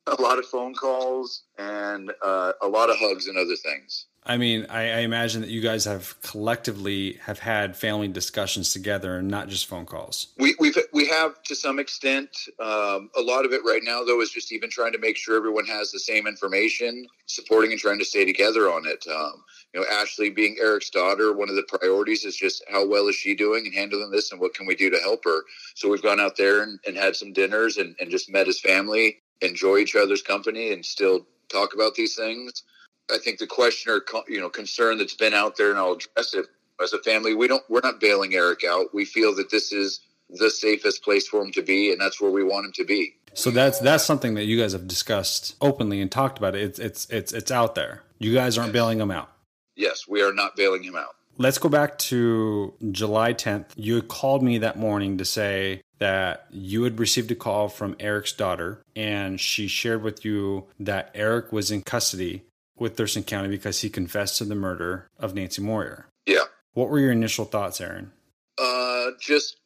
[0.07, 4.07] A lot of phone calls and uh, a lot of hugs and other things.
[4.25, 9.17] I mean, I, I imagine that you guys have collectively have had family discussions together
[9.17, 10.29] and not just phone calls.
[10.39, 12.29] We we've we have to some extent.
[12.61, 15.37] Um, a lot of it right now, though, is just even trying to make sure
[15.37, 19.05] everyone has the same information, supporting and trying to stay together on it.
[19.13, 19.43] Um,
[19.75, 23.17] you know, Ashley being Eric's daughter, one of the priorities is just how well is
[23.17, 25.41] she doing and handling this, and what can we do to help her.
[25.75, 28.61] So we've gone out there and, and had some dinners and, and just met his
[28.61, 32.63] family, enjoy each other's company, and still talk about these things.
[33.11, 36.35] I think the question or you know concern that's been out there, and I'll address
[36.35, 36.47] it
[36.83, 37.35] as a family.
[37.35, 37.63] We don't.
[37.69, 38.95] We're not bailing Eric out.
[38.95, 42.31] We feel that this is the safest place for him to be, and that's where
[42.31, 43.15] we want him to be.
[43.35, 46.55] So that's that's something that you guys have discussed openly and talked about.
[46.55, 46.63] It.
[46.63, 48.03] It's it's it's it's out there.
[48.19, 49.31] You guys aren't bailing him out.
[49.75, 51.17] Yes, we are not bailing him out.
[51.39, 53.71] Let's go back to July 10th.
[53.75, 57.97] You had called me that morning to say that you had received a call from
[57.99, 62.43] Eric's daughter, and she shared with you that Eric was in custody
[62.77, 66.07] with Thurston County because he confessed to the murder of Nancy Moyer.
[66.27, 66.45] Yeah.
[66.75, 68.13] What were your initial thoughts, Aaron?
[68.59, 69.57] Uh, just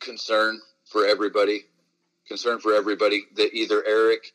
[0.00, 1.62] concern for everybody.
[2.26, 4.32] Concern for everybody that either Eric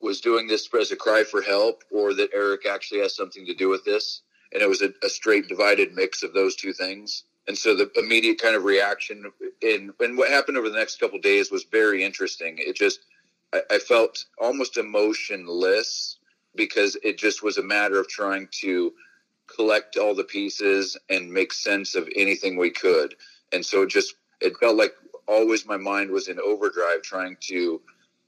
[0.00, 3.54] was doing this as a cry for help, or that Eric actually has something to
[3.54, 4.22] do with this.
[4.52, 7.24] And it was a, a straight divided mix of those two things.
[7.46, 9.30] And so the immediate kind of reaction
[9.60, 12.56] in and what happened over the next couple of days was very interesting.
[12.58, 13.00] It just
[13.52, 16.18] I, I felt almost emotionless
[16.54, 18.92] because it just was a matter of trying to
[19.54, 23.14] collect all the pieces and make sense of anything we could.
[23.52, 24.92] And so it just it felt like
[25.26, 27.80] always my mind was in overdrive trying to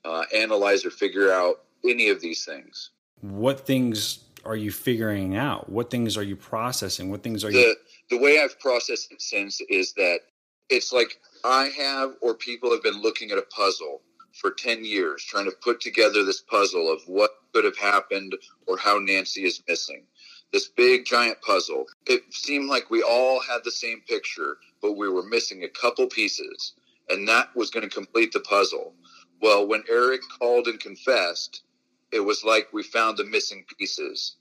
[0.05, 2.91] uh, analyze or figure out any of these things.
[3.21, 5.69] What things are you figuring out?
[5.69, 7.11] What things are you processing?
[7.11, 7.77] What things are the, you?
[8.11, 10.21] The way I've processed it since is that
[10.69, 14.01] it's like I have or people have been looking at a puzzle
[14.43, 18.35] for 10 years trying to put together this puzzle of what could have happened
[18.67, 20.03] or how Nancy is missing.
[20.53, 21.87] This big giant puzzle.
[22.07, 26.09] It seemed like we all had the same picture, but we were missing a couple
[26.09, 26.75] pieces,
[27.09, 28.95] and that was going to complete the puzzle.
[29.41, 31.63] Well, when Eric called and confessed,
[32.11, 34.37] it was like we found the missing pieces.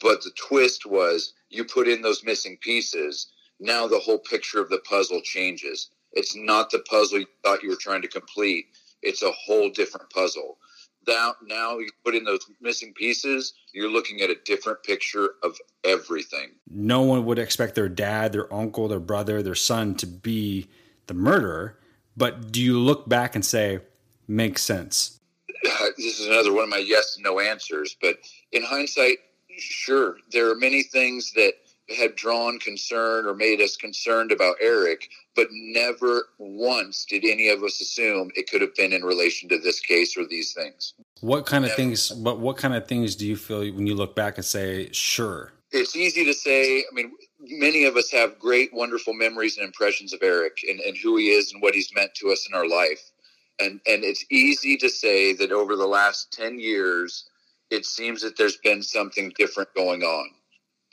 [0.00, 4.68] But the twist was you put in those missing pieces, now the whole picture of
[4.68, 5.90] the puzzle changes.
[6.12, 8.66] It's not the puzzle you thought you were trying to complete,
[9.06, 10.58] it's a whole different puzzle.
[11.06, 15.56] Now, now you put in those missing pieces, you're looking at a different picture of
[15.84, 16.56] everything.
[16.68, 20.66] No one would expect their dad, their uncle, their brother, their son to be
[21.06, 21.78] the murderer.
[22.16, 23.80] But do you look back and say,
[24.26, 25.20] makes sense?
[25.96, 27.96] This is another one of my yes and no answers.
[28.02, 28.16] But
[28.52, 29.16] in hindsight,
[29.56, 31.54] sure, there are many things that
[31.96, 37.62] had drawn concern or made us concerned about Eric, but never once did any of
[37.62, 40.94] us assume it could have been in relation to this case or these things.
[41.20, 41.76] What kind of never.
[41.76, 42.10] things?
[42.10, 45.52] But what kind of things do you feel when you look back and say, "Sure"?
[45.70, 46.80] It's easy to say.
[46.80, 50.96] I mean, many of us have great, wonderful memories and impressions of Eric and, and
[50.96, 53.10] who he is and what he's meant to us in our life.
[53.60, 57.28] And and it's easy to say that over the last ten years,
[57.70, 60.30] it seems that there's been something different going on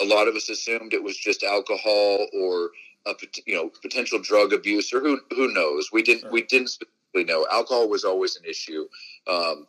[0.01, 2.71] a lot of us assumed it was just alcohol or
[3.05, 3.13] a
[3.45, 5.89] you know potential drug abuse or who who knows.
[5.91, 7.45] We didn't we didn't specifically know.
[7.51, 8.87] Alcohol was always an issue.
[9.27, 9.67] Um,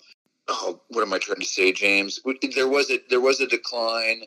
[0.48, 2.20] oh, what am I trying to say, James?
[2.54, 4.22] There was a there was a decline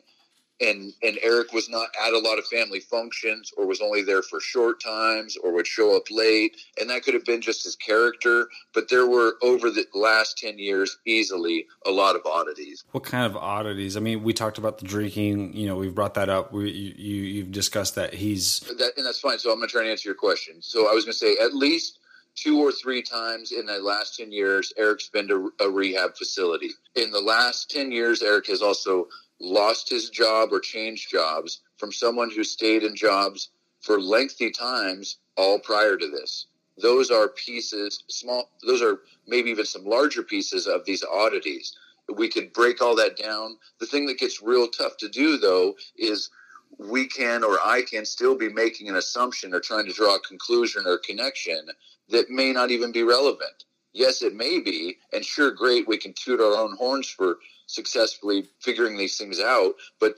[0.60, 4.22] and and Eric was not at a lot of family functions or was only there
[4.22, 7.76] for short times or would show up late and that could have been just his
[7.76, 12.84] character but there were over the last 10 years easily a lot of oddities.
[12.92, 13.96] What kind of oddities?
[13.96, 16.52] I mean we talked about the drinking you know we've brought that up.
[16.52, 19.82] We, you, you've discussed that he's that, and that's fine so i'm going to try
[19.82, 20.56] and answer your question.
[20.60, 22.00] So i was going to say at least
[22.34, 26.70] two or three times in the last 10 years eric's been to a rehab facility.
[26.94, 29.06] In the last 10 years eric has also
[29.40, 35.18] lost his job or changed jobs from someone who stayed in jobs for lengthy times
[35.36, 36.46] all prior to this.
[36.80, 41.76] Those are pieces, small, those are maybe even some larger pieces of these oddities.
[42.14, 43.58] We could break all that down.
[43.80, 46.30] The thing that gets real tough to do, though, is
[46.78, 50.20] we can or I can still be making an assumption or trying to draw a
[50.20, 51.68] conclusion or connection
[52.08, 53.64] that may not even be relevant.
[53.92, 58.48] Yes, it may be, and sure, great, we can toot our own horns for successfully
[58.60, 59.74] figuring these things out.
[60.00, 60.16] But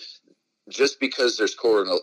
[0.70, 1.56] just because there's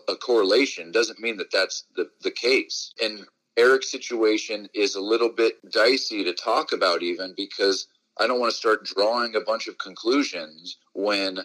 [0.08, 2.94] a correlation doesn't mean that that's the, the case.
[3.02, 7.88] And Eric's situation is a little bit dicey to talk about, even because
[8.20, 11.40] I don't want to start drawing a bunch of conclusions when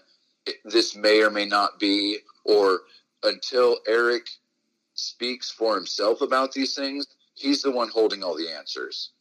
[0.66, 2.82] this may or may not be, or
[3.24, 4.28] until Eric
[4.96, 9.12] speaks for himself about these things, he's the one holding all the answers.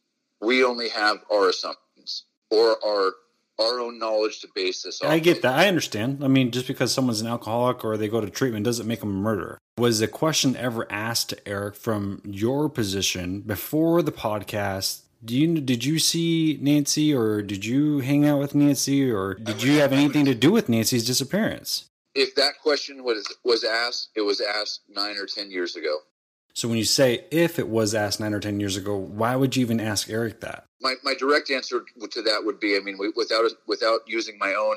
[0.41, 3.13] We only have our assumptions or our
[3.59, 5.11] our own knowledge to base this on.
[5.11, 5.53] I get that.
[5.53, 6.23] I understand.
[6.23, 9.09] I mean, just because someone's an alcoholic or they go to treatment doesn't make them
[9.09, 9.57] a murderer.
[9.77, 15.01] Was the question ever asked to Eric from your position before the podcast?
[15.23, 19.63] Do you did you see Nancy or did you hang out with Nancy or did
[19.63, 21.85] you have anything to do with Nancy's disappearance?
[22.13, 25.99] If that question was was asked, it was asked 9 or 10 years ago.
[26.53, 29.55] So when you say if it was asked 9 or 10 years ago, why would
[29.55, 30.65] you even ask Eric that?
[30.83, 34.75] My, my direct answer to that would be, I mean, without without using my own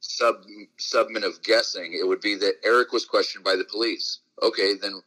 [0.00, 0.36] sub
[0.80, 4.20] subment of guessing, it would be that Eric was questioned by the police.
[4.42, 5.02] Okay, then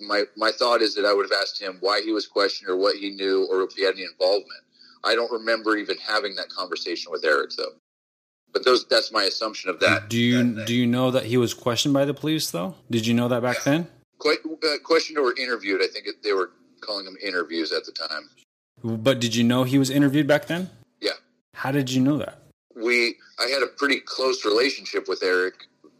[0.00, 2.76] my my thought is that I would have asked him why he was questioned or
[2.76, 4.62] what he knew or if he had any involvement.
[5.04, 7.76] I don't remember even having that conversation with Eric though.
[8.52, 10.08] But those that's my assumption of that.
[10.08, 12.74] Do you that do you know that he was questioned by the police though?
[12.90, 13.88] Did you know that back then?
[14.18, 15.82] Quite uh, questioned or interviewed.
[15.82, 18.30] I think they were calling them interviews at the time.
[18.86, 20.70] But did you know he was interviewed back then?
[21.00, 21.10] Yeah.
[21.54, 22.38] How did you know that?
[22.76, 25.54] We, I had a pretty close relationship with Eric.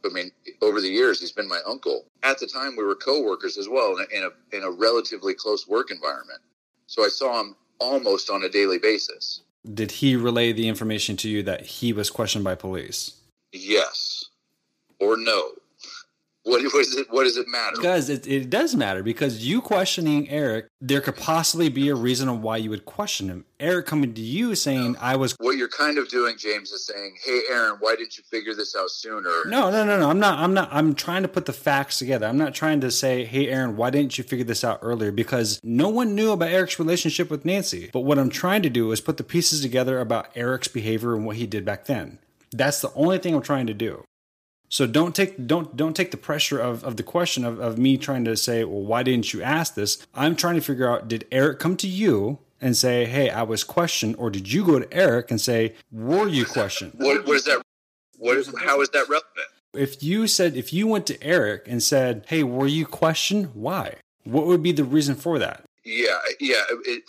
[0.05, 0.31] I mean,
[0.63, 2.05] over the years, he's been my uncle.
[2.23, 5.35] At the time, we were co-workers as well in a, in a, in a relatively
[5.35, 6.39] close work environment.
[6.87, 9.41] So I saw him almost on a daily basis.
[9.75, 13.15] Did he relay the information to you that he was questioned by police?
[13.53, 14.27] Yes.
[15.01, 15.51] Or no.
[16.47, 17.75] What, what, is it, what does it matter?
[17.75, 22.29] Because it, it does matter because you questioning Eric, there could possibly be a reason
[22.29, 23.45] on why you would question him.
[23.59, 25.35] Eric coming to you saying, I was.
[25.41, 28.77] What you're kind of doing, James, is saying, hey, Aaron, why didn't you figure this
[28.77, 29.29] out sooner?
[29.47, 30.09] No, no, no, no.
[30.09, 30.39] I'm not.
[30.39, 30.69] I'm not.
[30.71, 32.29] I'm trying to put the facts together.
[32.29, 35.11] I'm not trying to say, hey, Aaron, why didn't you figure this out earlier?
[35.11, 37.91] Because no one knew about Eric's relationship with Nancy.
[37.93, 41.27] But what I'm trying to do is put the pieces together about Eric's behavior and
[41.27, 42.21] what he did back then.
[42.53, 44.05] That's the only thing I'm trying to do.
[44.69, 47.97] So don't take don't don't take the pressure of, of the question of, of me
[47.97, 50.05] trying to say, well, why didn't you ask this?
[50.15, 53.65] I'm trying to figure out did Eric come to you and say, Hey, I was
[53.65, 56.93] questioned, or did you go to Eric and say, Were you questioned?
[56.97, 57.63] What, what is that?
[58.19, 59.49] What is, how is that relevant?
[59.75, 63.51] If you said if you went to Eric and said, Hey, were you questioned?
[63.55, 63.97] Why?
[64.25, 65.65] What would be the reason for that?
[65.85, 66.63] Yeah, yeah.
[66.85, 67.05] It,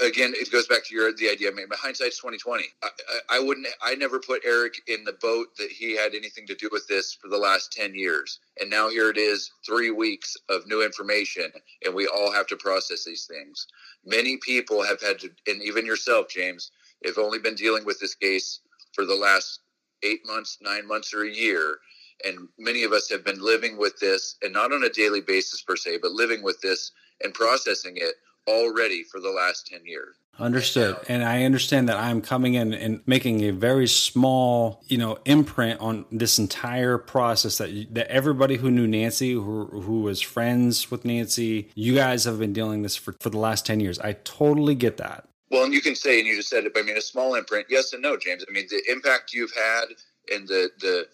[0.00, 1.50] again, it goes back to your the idea.
[1.50, 2.66] I mean, hindsight's twenty twenty.
[2.82, 2.88] I,
[3.30, 3.66] I, I, wouldn't.
[3.82, 7.14] I never put Eric in the boat that he had anything to do with this
[7.14, 11.50] for the last ten years, and now here it is, three weeks of new information,
[11.84, 13.66] and we all have to process these things.
[14.04, 16.70] Many people have had to, and even yourself, James,
[17.04, 18.60] have only been dealing with this case
[18.92, 19.60] for the last
[20.02, 21.78] eight months, nine months, or a year.
[22.24, 25.62] And many of us have been living with this, and not on a daily basis
[25.62, 26.90] per se, but living with this
[27.22, 28.14] and processing it
[28.48, 30.16] already for the last 10 years.
[30.38, 30.96] Understood.
[31.08, 35.80] And I understand that I'm coming in and making a very small, you know, imprint
[35.80, 41.04] on this entire process that that everybody who knew Nancy, who, who was friends with
[41.04, 43.98] Nancy, you guys have been dealing this for, for the last 10 years.
[43.98, 45.28] I totally get that.
[45.50, 47.66] Well, and you can say, and you just said it, I mean, a small imprint,
[47.68, 48.44] yes and no, James.
[48.48, 49.86] I mean, the impact you've had
[50.32, 51.08] and the, the,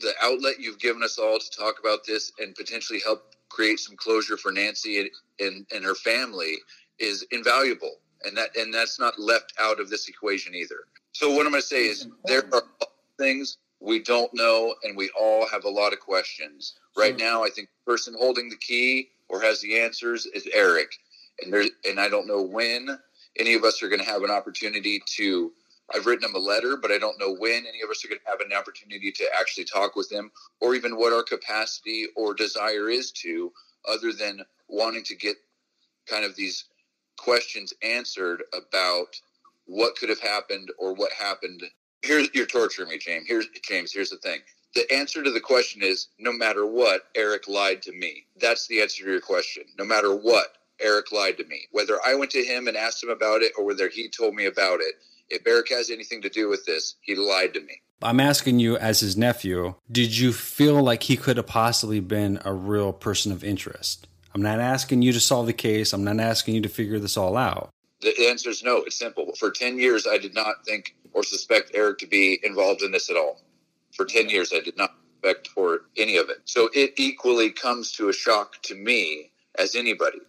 [0.00, 3.96] the outlet you've given us all to talk about this and potentially help create some
[3.96, 6.56] closure for Nancy and, and, and her family
[6.98, 7.96] is invaluable.
[8.24, 10.86] And that and that's not left out of this equation either.
[11.12, 12.62] So what I'm going to say is there are
[13.16, 16.74] things we don't know, and we all have a lot of questions.
[16.96, 17.20] Right hmm.
[17.20, 20.90] now, I think the person holding the key or has the answers is Eric,
[21.42, 22.98] and there and I don't know when
[23.38, 25.52] any of us are going to have an opportunity to.
[25.94, 28.20] I've written him a letter, but I don't know when any of us are going
[28.24, 30.30] to have an opportunity to actually talk with him,
[30.60, 33.52] or even what our capacity or desire is to,
[33.88, 35.36] other than wanting to get
[36.08, 36.64] kind of these
[37.16, 39.20] questions answered about
[39.66, 41.62] what could have happened or what happened.
[42.02, 43.26] Here's you're torturing me, James.
[43.28, 43.92] Here's James.
[43.92, 44.40] Here's the thing.
[44.74, 48.24] The answer to the question is no matter what, Eric lied to me.
[48.40, 49.64] That's the answer to your question.
[49.78, 51.68] No matter what, Eric lied to me.
[51.72, 54.46] Whether I went to him and asked him about it or whether he told me
[54.46, 54.94] about it,
[55.30, 57.80] if Eric has anything to do with this, he lied to me.
[58.02, 62.40] I'm asking you, as his nephew, did you feel like he could have possibly been
[62.44, 64.06] a real person of interest?
[64.34, 65.92] I'm not asking you to solve the case.
[65.92, 67.70] I'm not asking you to figure this all out.
[68.00, 68.78] The answer is no.
[68.78, 69.32] It's simple.
[69.36, 73.10] For 10 years, I did not think or suspect Eric to be involved in this
[73.10, 73.40] at all.
[73.96, 76.38] For 10 years, I did not suspect for any of it.
[76.44, 80.20] So it equally comes to a shock to me as anybody.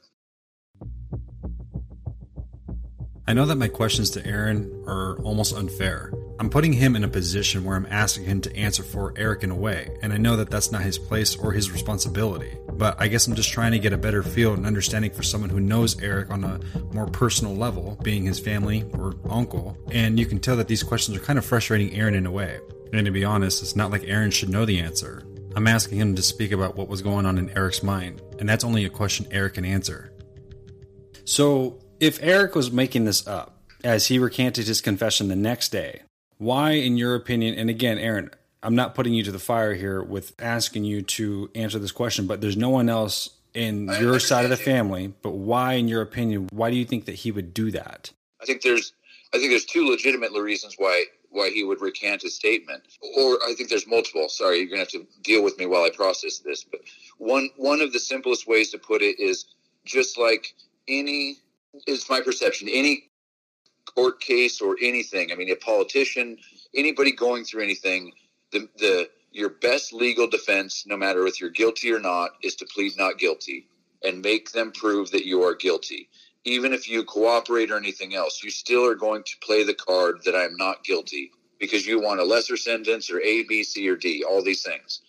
[3.30, 6.12] I know that my questions to Aaron are almost unfair.
[6.40, 9.52] I'm putting him in a position where I'm asking him to answer for Eric in
[9.52, 12.58] a way, and I know that that's not his place or his responsibility.
[12.74, 15.52] But I guess I'm just trying to get a better feel and understanding for someone
[15.52, 16.60] who knows Eric on a
[16.92, 19.78] more personal level, being his family or uncle.
[19.92, 22.60] And you can tell that these questions are kind of frustrating Aaron in a way.
[22.94, 25.22] And to be honest, it's not like Aaron should know the answer.
[25.56, 28.64] I'm asking him to speak about what was going on in Eric's mind, and that's
[28.64, 30.12] only a question Eric can answer.
[31.26, 36.02] So, if Eric was making this up as he recanted his confession the next day,
[36.38, 38.32] why, in your opinion, and again, Aaron,
[38.64, 42.28] I'm not putting you to the fire here with asking you to answer this question,
[42.28, 45.14] but there's no one else in your side of the family.
[45.22, 48.12] But why, in your opinion, why do you think that he would do that?
[48.42, 48.94] I think there's
[49.34, 52.84] I think there's two legitimate reasons why why he would recant his statement,
[53.18, 54.28] or I think there's multiple.
[54.30, 56.64] Sorry, you're gonna have to deal with me while I process this.
[56.64, 56.82] But
[57.18, 59.46] one one of the simplest ways to put it is
[59.86, 60.54] just like
[60.88, 61.38] any
[61.88, 62.68] is my perception.
[62.70, 63.10] Any
[63.86, 65.32] court case or anything.
[65.32, 66.38] I mean, a politician,
[66.76, 68.12] anybody going through anything,
[68.52, 72.66] the the your best legal defense, no matter if you're guilty or not, is to
[72.66, 73.68] plead not guilty
[74.04, 76.10] and make them prove that you are guilty.
[76.46, 80.22] Even if you cooperate or anything else, you still are going to play the card
[80.26, 83.88] that I am not guilty because you want a lesser sentence or A, B, C,
[83.88, 85.02] or D, all these things.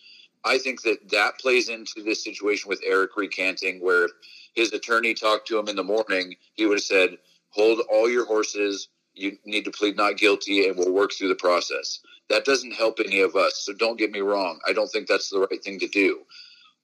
[0.44, 4.08] I think that that plays into this situation with Eric recanting, where
[4.54, 7.18] his attorney talked to him in the morning, he would have said,
[7.50, 8.88] Hold all your horses.
[9.14, 12.00] You need to plead not guilty, and we'll work through the process.
[12.28, 13.62] That doesn't help any of us.
[13.64, 14.60] So don't get me wrong.
[14.66, 16.20] I don't think that's the right thing to do.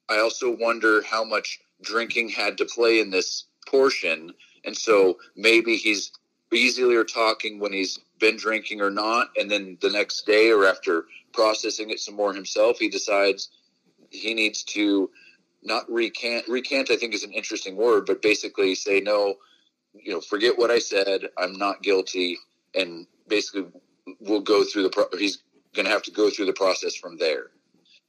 [0.09, 4.33] I also wonder how much drinking had to play in this portion.
[4.65, 6.11] And so maybe he's
[6.53, 9.29] easier talking when he's been drinking or not.
[9.37, 13.49] And then the next day or after processing it some more himself, he decides
[14.09, 15.09] he needs to
[15.67, 16.47] not recant.
[16.47, 19.35] Recant, I think, is an interesting word, but basically say no.
[19.93, 21.29] You know, forget what I said.
[21.37, 22.37] I'm not guilty,
[22.75, 23.65] and basically,
[24.19, 24.89] we'll go through the.
[24.89, 25.39] Pro- he's
[25.75, 27.47] going to have to go through the process from there.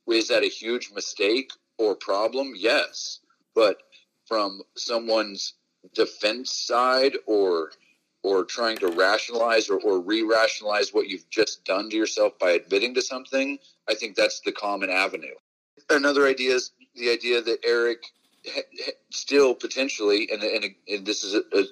[0.08, 2.54] Is that a huge mistake or problem?
[2.56, 3.20] Yes,
[3.54, 3.82] but
[4.26, 5.54] from someone's
[5.94, 7.72] defense side or
[8.24, 12.94] or trying to rationalize or, or re-rationalize what you've just done to yourself by admitting
[12.94, 15.34] to something i think that's the common avenue
[15.90, 18.02] another idea is the idea that eric
[19.10, 21.64] still potentially and, and, and this is a, a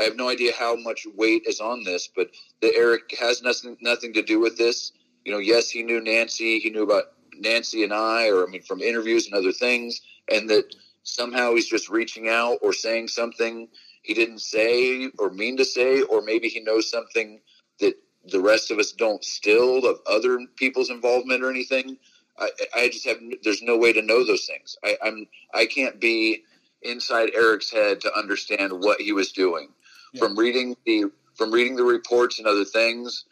[0.00, 2.30] I have no idea how much weight is on this, but
[2.62, 4.92] that Eric has nothing nothing to do with this.
[5.24, 8.62] You know, yes, he knew Nancy, he knew about Nancy and I, or I mean,
[8.62, 10.00] from interviews and other things,
[10.30, 13.68] and that somehow he's just reaching out or saying something
[14.02, 17.40] he didn't say or mean to say, or maybe he knows something
[17.80, 17.94] that
[18.30, 21.98] the rest of us don't still of other people's involvement or anything.
[22.38, 24.76] I, I just have there's no way to know those things.
[24.84, 26.44] I, I'm I can't be
[26.82, 29.68] inside Eric's head to understand what he was doing.
[30.12, 30.20] Yeah.
[30.20, 33.24] From reading the from reading the reports and other things,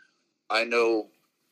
[0.50, 1.08] I know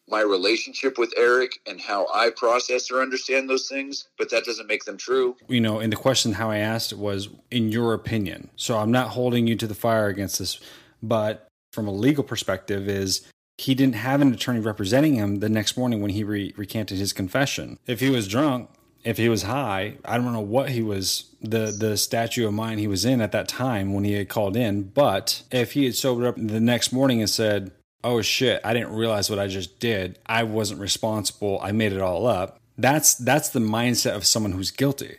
[0.09, 4.67] my relationship with Eric and how I process or understand those things, but that doesn't
[4.67, 5.37] make them true.
[5.49, 8.51] You know, and the question how I asked it was in your opinion.
[8.57, 10.61] So I'm not holding you to the fire against this,
[11.03, 13.27] but from a legal perspective is
[13.59, 17.13] he didn't have an attorney representing him the next morning when he re- recanted his
[17.13, 17.79] confession.
[17.87, 18.71] If he was drunk,
[19.05, 22.81] if he was high, I don't know what he was the the statue of mind
[22.81, 25.95] he was in at that time when he had called in, but if he had
[25.95, 27.71] sobered up the next morning and said,
[28.03, 30.19] "Oh shit, I didn't realize what I just did.
[30.27, 31.61] I wasn't responsible.
[31.63, 35.19] I made it all up." That's that's the mindset of someone who's guilty.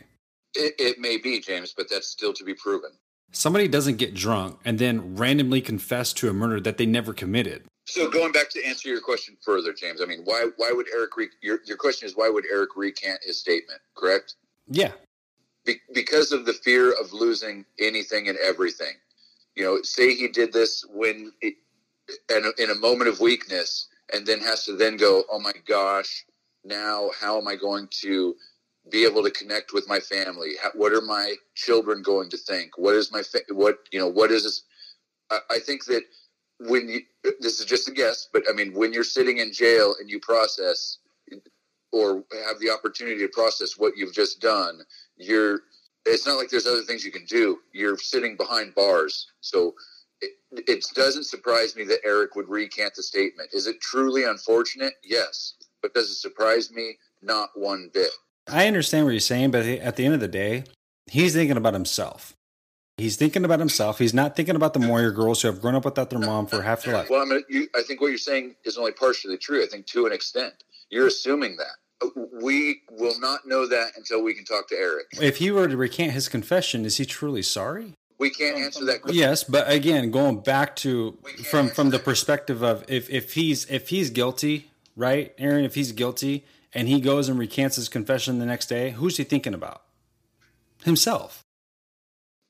[0.54, 2.90] It, it may be, James, but that's still to be proven.
[3.30, 7.64] Somebody doesn't get drunk and then randomly confess to a murder that they never committed.
[7.86, 11.16] So going back to answer your question further, James, I mean, why why would Eric
[11.16, 13.80] re- your your question is why would Eric recant his statement?
[13.96, 14.34] Correct?
[14.68, 14.92] Yeah.
[15.64, 18.94] Be- because of the fear of losing anything and everything.
[19.54, 21.54] You know, say he did this when it,
[22.30, 25.52] in, a, in a moment of weakness, and then has to then go, oh my
[25.66, 26.24] gosh,
[26.64, 28.34] now how am I going to
[28.90, 30.52] be able to connect with my family?
[30.62, 32.76] How, what are my children going to think?
[32.78, 34.08] What is my fa- what you know?
[34.08, 34.62] What is this?
[35.30, 36.02] I, I think that
[36.60, 37.00] when you
[37.40, 40.20] this is just a guess, but I mean, when you're sitting in jail and you
[40.20, 40.98] process
[41.92, 44.80] or have the opportunity to process what you've just done,
[45.16, 45.60] you're
[46.04, 47.58] it's not like there's other things you can do.
[47.72, 49.74] You're sitting behind bars, so
[50.20, 53.50] it, it doesn't surprise me that Eric would recant the statement.
[53.52, 54.94] Is it truly unfortunate?
[55.02, 56.96] Yes, but does it surprise me?
[57.22, 58.10] Not one bit.
[58.48, 60.62] I understand what you're saying, but at the end of the day,
[61.06, 62.35] he's thinking about himself.
[62.98, 63.98] He's thinking about himself.
[63.98, 66.62] He's not thinking about the Moyer girls who have grown up without their mom for
[66.62, 67.10] half their life.
[67.10, 69.62] Well, I mean, you, I think what you're saying is only partially true.
[69.62, 72.12] I think to an extent, you're assuming that.
[72.42, 75.06] We will not know that until we can talk to Eric.
[75.20, 77.94] If he were to recant his confession, is he truly sorry?
[78.18, 79.18] We can't answer that question.
[79.18, 81.18] Yes, but again, going back to
[81.50, 85.64] from from the perspective of if if he's if he's guilty, right, Aaron?
[85.64, 86.44] If he's guilty
[86.74, 89.82] and he goes and recants his confession the next day, who's he thinking about?
[90.84, 91.45] Himself.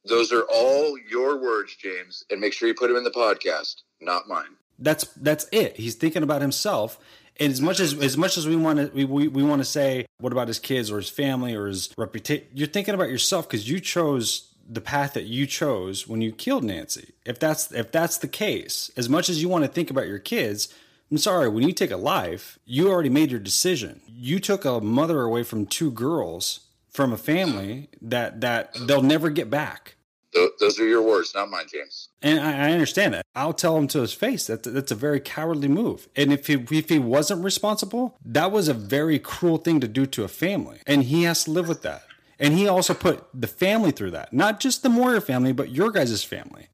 [0.07, 3.83] Those are all your words, James, and make sure you put them in the podcast,
[4.01, 4.57] not mine.
[4.79, 5.77] That's that's it.
[5.77, 6.99] He's thinking about himself.
[7.39, 9.65] And as much as as much as we want to we, we, we want to
[9.65, 13.49] say what about his kids or his family or his reputation, you're thinking about yourself
[13.49, 17.15] because you chose the path that you chose when you killed Nancy.
[17.25, 20.19] If that's if that's the case, as much as you want to think about your
[20.19, 20.73] kids,
[21.11, 24.01] I'm sorry, when you take a life, you already made your decision.
[24.07, 29.31] You took a mother away from two girls from a family that that they'll never
[29.31, 29.96] get back.
[30.33, 32.09] Those are your words, not mine, James.
[32.21, 33.25] And I, understand that.
[33.35, 36.09] I'll tell him to his face that that's a very cowardly move.
[36.15, 40.05] And if he if he wasn't responsible, that was a very cruel thing to do
[40.07, 42.03] to a family, and he has to live with that.
[42.39, 45.91] And he also put the family through that, not just the Moyer family, but your
[45.91, 46.69] guys' family.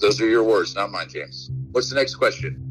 [0.00, 1.50] Those are your words, not mine, James.
[1.70, 2.68] What's the next question?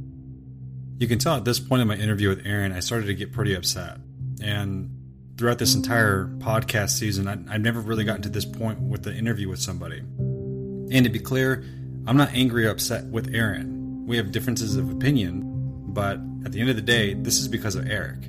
[0.99, 3.32] You can tell at this point in my interview with Aaron, I started to get
[3.32, 3.97] pretty upset.
[4.43, 5.01] And
[5.41, 9.11] throughout this entire podcast season, I, have never really gotten to this point with the
[9.11, 9.97] interview with somebody.
[9.97, 11.63] And to be clear,
[12.05, 14.05] I'm not angry or upset with Aaron.
[14.05, 15.41] We have differences of opinion,
[15.87, 18.19] but at the end of the day, this is because of Eric.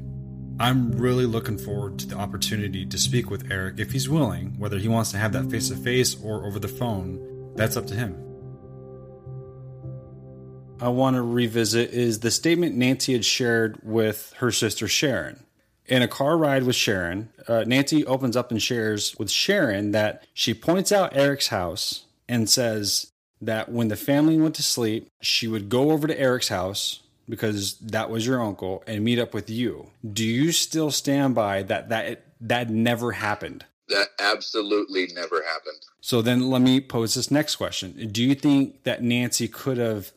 [0.58, 4.78] I'm really looking forward to the opportunity to speak with Eric if he's willing, whether
[4.78, 7.94] he wants to have that face to face or over the phone, that's up to
[7.94, 8.14] him.
[10.80, 15.44] I want to revisit is the statement Nancy had shared with her sister Sharon
[15.92, 20.24] in a car ride with Sharon, uh, Nancy opens up and shares with Sharon that
[20.32, 23.12] she points out Eric's house and says
[23.42, 27.74] that when the family went to sleep, she would go over to Eric's house, because
[27.74, 29.90] that was your uncle and meet up with you.
[30.10, 33.66] Do you still stand by that that that never happened?
[33.88, 35.82] That absolutely never happened.
[36.00, 38.08] So then let me pose this next question.
[38.10, 40.12] Do you think that Nancy could have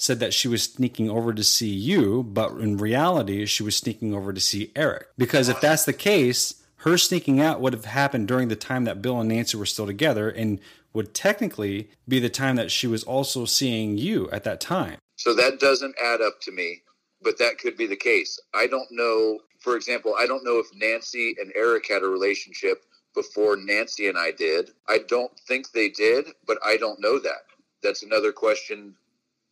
[0.00, 4.14] said that she was sneaking over to see you, but in reality she was sneaking
[4.14, 5.08] over to see Eric?
[5.18, 9.02] Because if that's the case, her sneaking out would have happened during the time that
[9.02, 10.58] Bill and Nancy were still together and
[10.94, 14.96] would technically be the time that she was also seeing you at that time.
[15.16, 16.82] So that doesn't add up to me,
[17.20, 18.40] but that could be the case.
[18.54, 19.40] I don't know.
[19.58, 22.82] For example, I don't know if Nancy and Eric had a relationship
[23.14, 24.70] before Nancy and I did.
[24.88, 27.42] I don't think they did, but I don't know that.
[27.82, 28.94] That's another question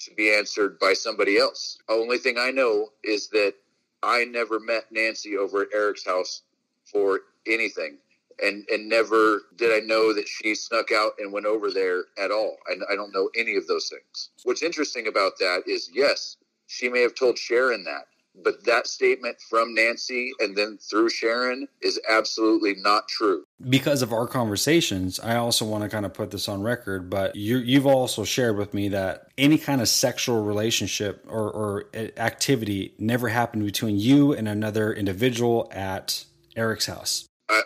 [0.00, 1.78] to be answered by somebody else.
[1.88, 3.54] Only thing I know is that
[4.02, 6.42] I never met Nancy over at Eric's house
[6.84, 7.98] for anything.
[8.40, 12.30] And, and never did I know that she snuck out and went over there at
[12.30, 12.56] all.
[12.68, 14.30] And I don't know any of those things.
[14.44, 16.36] What's interesting about that is, yes,
[16.68, 18.06] she may have told Sharon that,
[18.44, 23.44] but that statement from Nancy and then through Sharon is absolutely not true.
[23.68, 27.36] Because of our conversations, I also want to kind of put this on record, but
[27.36, 31.84] you, you've also shared with me that any kind of sexual relationship or, or
[32.16, 36.24] activity never happened between you and another individual at
[36.56, 37.26] Eric's house.
[37.48, 37.62] I,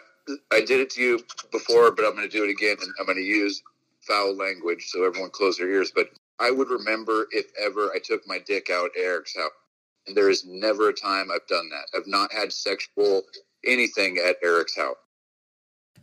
[0.51, 1.21] I did it to you
[1.51, 3.63] before, but I'm going to do it again, and I'm going to use
[4.01, 5.93] foul language, so everyone close their ears.
[5.95, 9.51] But I would remember if ever I took my dick out Eric's house.
[10.07, 11.97] And there is never a time I've done that.
[11.97, 13.23] I've not had sexual
[13.65, 14.97] anything at Eric's house.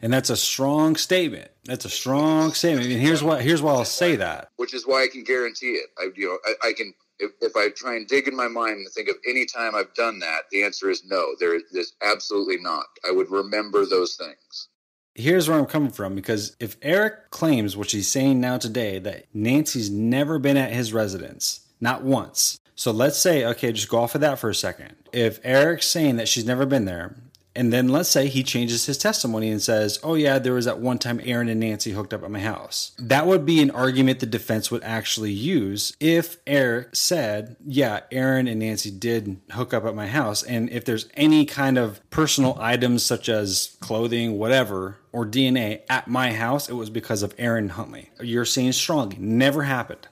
[0.02, 1.52] And that's a strong statement.
[1.66, 2.88] That's a strong statement.
[2.88, 3.42] And here's why.
[3.42, 4.50] here's why I'll say that.
[4.56, 5.88] Which is why I can guarantee it.
[5.98, 8.78] I you know I, I can if, if I try and dig in my mind
[8.78, 11.36] and think of any time I've done that, the answer is no.
[11.40, 12.86] There is absolutely not.
[13.08, 14.70] I would remember those things.
[15.16, 19.26] Here's where I'm coming from because if Eric claims, which he's saying now today, that
[19.34, 22.58] Nancy's never been at his residence, not once.
[22.80, 24.96] So let's say, okay, just go off of that for a second.
[25.12, 27.14] If Eric's saying that she's never been there,
[27.54, 30.80] and then let's say he changes his testimony and says, oh, yeah, there was that
[30.80, 32.94] one time Aaron and Nancy hooked up at my house.
[32.98, 38.48] That would be an argument the defense would actually use if Eric said, yeah, Aaron
[38.48, 40.42] and Nancy did hook up at my house.
[40.42, 46.08] And if there's any kind of personal items such as clothing, whatever, or DNA at
[46.08, 48.10] my house, it was because of Aaron Huntley.
[48.22, 50.08] You're saying strongly, never happened.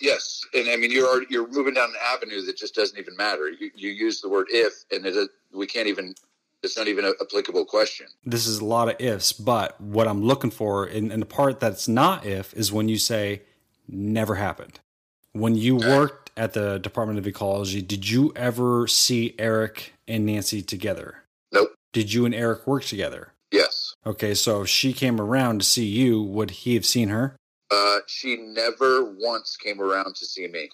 [0.00, 3.16] Yes, and I mean you're already, you're moving down an avenue that just doesn't even
[3.16, 3.48] matter.
[3.48, 6.14] You, you use the word if, and it, we can't even.
[6.62, 8.06] It's not even an applicable question.
[8.24, 11.60] This is a lot of ifs, but what I'm looking for, and, and the part
[11.60, 13.42] that's not if, is when you say
[13.86, 14.80] never happened.
[15.32, 20.62] When you worked at the Department of Ecology, did you ever see Eric and Nancy
[20.62, 21.24] together?
[21.52, 21.74] Nope.
[21.92, 23.32] Did you and Eric work together?
[23.52, 23.94] Yes.
[24.04, 27.36] Okay, so if she came around to see you, would he have seen her?
[27.70, 30.70] Uh, she never once came around to see me.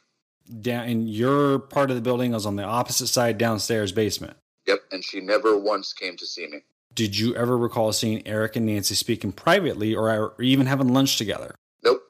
[0.60, 4.36] Down in your part of the building was on the opposite side, downstairs basement.
[4.66, 6.58] Yep, and she never once came to see me.
[6.94, 11.54] Did you ever recall seeing Eric and Nancy speaking privately or even having lunch together?
[11.82, 12.02] Nope.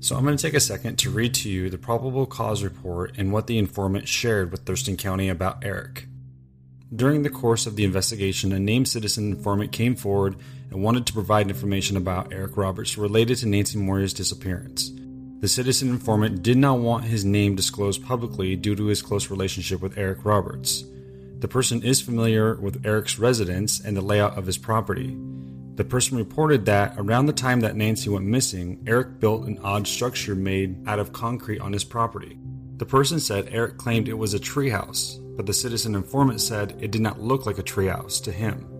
[0.00, 3.16] So I'm going to take a second to read to you the probable cause report
[3.16, 6.06] and what the informant shared with Thurston County about Eric.
[6.94, 10.36] During the course of the investigation, a named citizen informant came forward
[10.70, 14.90] and wanted to provide information about Eric Roberts related to Nancy Moyer's disappearance.
[15.40, 19.80] The citizen informant did not want his name disclosed publicly due to his close relationship
[19.80, 20.84] with Eric Roberts.
[21.38, 25.16] The person is familiar with Eric's residence and the layout of his property.
[25.76, 29.86] The person reported that around the time that Nancy went missing, Eric built an odd
[29.86, 32.36] structure made out of concrete on his property.
[32.78, 36.90] The person said Eric claimed it was a treehouse, but the citizen informant said it
[36.90, 38.77] did not look like a treehouse to him.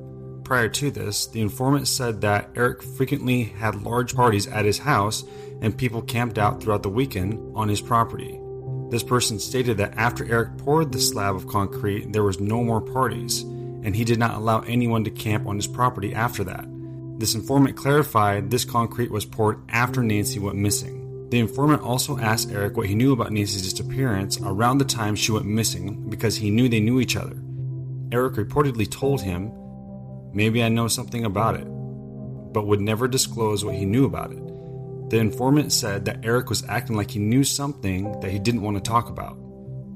[0.48, 5.22] Prior to this, the informant said that Eric frequently had large parties at his house
[5.60, 8.40] and people camped out throughout the weekend on his property.
[8.88, 12.80] This person stated that after Eric poured the slab of concrete, there was no more
[12.80, 16.64] parties, and he did not allow anyone to camp on his property after that.
[17.18, 21.28] This informant clarified this concrete was poured after Nancy went missing.
[21.28, 25.30] The informant also asked Eric what he knew about Nancy's disappearance around the time she
[25.30, 27.36] went missing because he knew they knew each other.
[28.10, 29.52] Eric reportedly told him
[30.38, 35.10] Maybe I know something about it, but would never disclose what he knew about it.
[35.10, 38.76] The informant said that Eric was acting like he knew something that he didn't want
[38.76, 39.36] to talk about.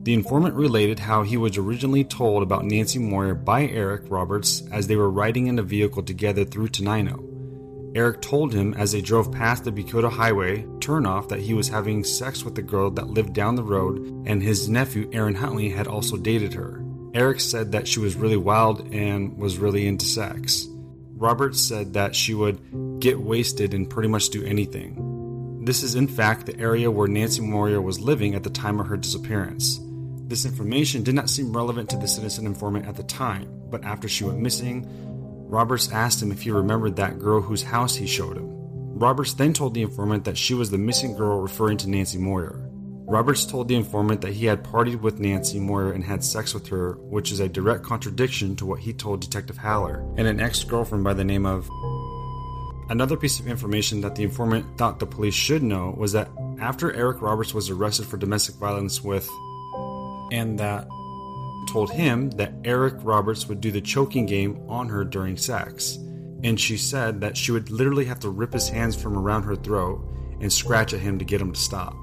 [0.02, 4.88] The informant related how he was originally told about Nancy Moyer by Eric Roberts as
[4.88, 7.94] they were riding in a vehicle together through Tenino.
[7.94, 12.02] Eric told him as they drove past the Bucoda Highway turnoff that he was having
[12.02, 15.86] sex with the girl that lived down the road and his nephew Aaron Huntley had
[15.86, 16.81] also dated her.
[17.14, 20.66] Eric said that she was really wild and was really into sex.
[21.14, 25.60] Robert said that she would get wasted and pretty much do anything.
[25.64, 28.86] This is, in fact, the area where Nancy Moyer was living at the time of
[28.86, 29.78] her disappearance.
[30.26, 34.08] This information did not seem relevant to the citizen informant at the time, but after
[34.08, 34.86] she went missing,
[35.48, 38.48] Roberts asked him if he remembered that girl whose house he showed him.
[38.98, 42.71] Roberts then told the informant that she was the missing girl referring to Nancy Moyer.
[43.12, 46.66] Roberts told the informant that he had partied with Nancy Moyer and had sex with
[46.68, 50.64] her, which is a direct contradiction to what he told Detective Haller and an ex
[50.64, 51.68] girlfriend by the name of
[52.88, 56.90] Another piece of information that the informant thought the police should know was that after
[56.92, 59.28] Eric Roberts was arrested for domestic violence with,
[60.32, 60.88] and that
[61.68, 65.96] told him that Eric Roberts would do the choking game on her during sex.
[66.44, 69.56] And she said that she would literally have to rip his hands from around her
[69.56, 70.00] throat
[70.40, 71.94] and scratch at him to get him to stop.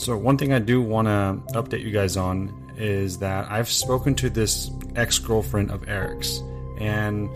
[0.00, 4.14] So, one thing I do want to update you guys on is that I've spoken
[4.14, 6.40] to this ex girlfriend of Eric's,
[6.78, 7.28] and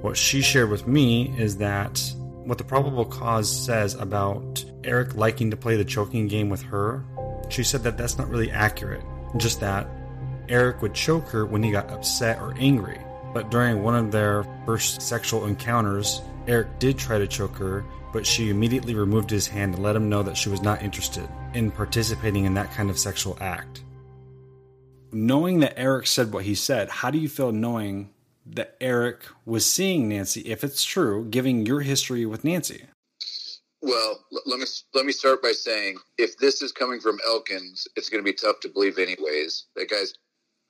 [0.00, 2.00] what she shared with me is that
[2.44, 7.04] what the probable cause says about Eric liking to play the choking game with her,
[7.48, 9.02] she said that that's not really accurate.
[9.36, 9.88] Just that
[10.48, 13.00] Eric would choke her when he got upset or angry.
[13.32, 18.24] But during one of their first sexual encounters, Eric did try to choke her, but
[18.24, 21.70] she immediately removed his hand and let him know that she was not interested in
[21.70, 23.82] participating in that kind of sexual act.
[25.12, 28.10] Knowing that Eric said what he said, how do you feel knowing
[28.46, 32.86] that Eric was seeing Nancy, if it's true, giving your history with Nancy?
[33.80, 38.08] Well, let me let me start by saying if this is coming from Elkins, it's
[38.08, 39.66] going to be tough to believe anyways.
[39.76, 40.14] That guy's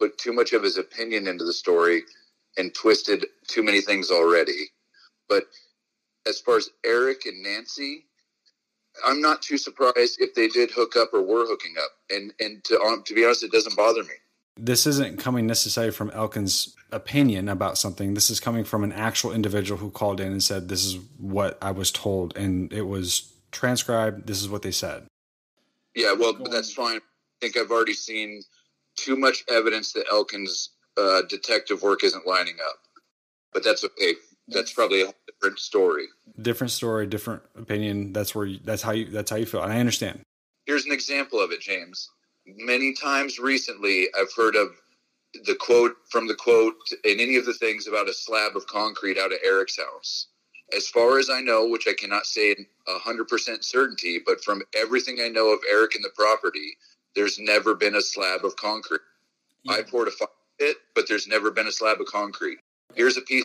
[0.01, 2.03] put too much of his opinion into the story
[2.57, 4.71] and twisted too many things already.
[5.29, 5.45] But
[6.27, 8.07] as far as Eric and Nancy,
[9.05, 11.91] I'm not too surprised if they did hook up or were hooking up.
[12.11, 14.15] And and to um, to be honest, it doesn't bother me.
[14.57, 18.15] This isn't coming necessarily from Elkins' opinion about something.
[18.15, 21.59] This is coming from an actual individual who called in and said, "This is what
[21.61, 24.27] I was told," and it was transcribed.
[24.27, 25.07] This is what they said.
[25.95, 26.97] Yeah, well, that's fine.
[26.97, 27.01] I
[27.41, 28.43] think I've already seen
[28.97, 32.79] too much evidence that Elkins' uh, detective work isn't lining up,
[33.53, 34.15] but that's okay.
[34.49, 36.07] That's probably a different story.
[36.41, 38.13] Different story, different opinion.
[38.13, 40.21] That's where you, that's how you that's how you feel, and I understand.
[40.67, 42.11] Here's an example of it, James.
[42.47, 44.69] Many times recently, I've heard of
[45.47, 46.75] the quote from the quote
[47.05, 50.29] in any of the things about a slab of concrete out of Eric's house.
[50.75, 55.19] As far as I know, which I cannot say in 100% certainty, but from everything
[55.21, 56.77] I know of Eric and the property,
[57.15, 59.01] there's never been a slab of concrete.
[59.69, 60.29] I poured a fire
[60.59, 62.59] pit, but there's never been a slab of concrete.
[62.95, 63.45] Here's a piece.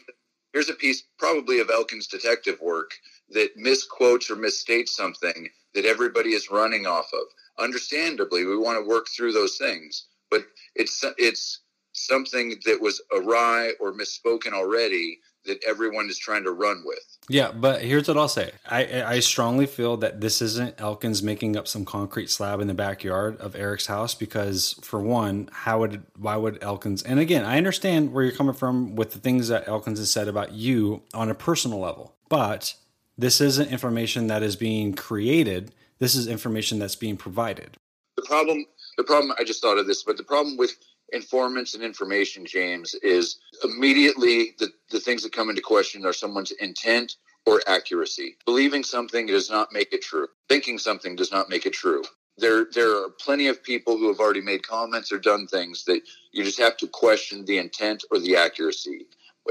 [0.54, 2.91] Here's a piece, probably of Elkins' detective work,
[3.30, 7.28] that misquotes or misstates something that everybody is running off of.
[7.60, 10.45] Understandably, we want to work through those things, but
[10.76, 11.62] it's it's
[11.93, 17.00] something that was awry or misspoken already that everyone is trying to run with.
[17.30, 18.52] Yeah, but here's what I'll say.
[18.68, 22.74] I I strongly feel that this isn't Elkins making up some concrete slab in the
[22.74, 27.58] backyard of Eric's house because for one, how would why would Elkins and again, I
[27.58, 31.30] understand where you're coming from with the things that Elkins has said about you on
[31.30, 32.16] a personal level.
[32.30, 32.76] But
[33.18, 35.74] this isn't information that is being created.
[36.00, 37.78] This is information that's being provided.
[38.16, 38.66] The problem
[38.98, 40.76] the problem I just thought of this, but the problem with
[41.14, 46.51] informants and information, James, is immediately the, the things that come into question are someone's
[46.51, 48.38] intent or accuracy.
[48.45, 50.28] Believing something does not make it true.
[50.47, 52.03] Thinking something does not make it true.
[52.38, 56.01] There, there are plenty of people who have already made comments or done things that
[56.32, 59.07] you just have to question the intent or the accuracy.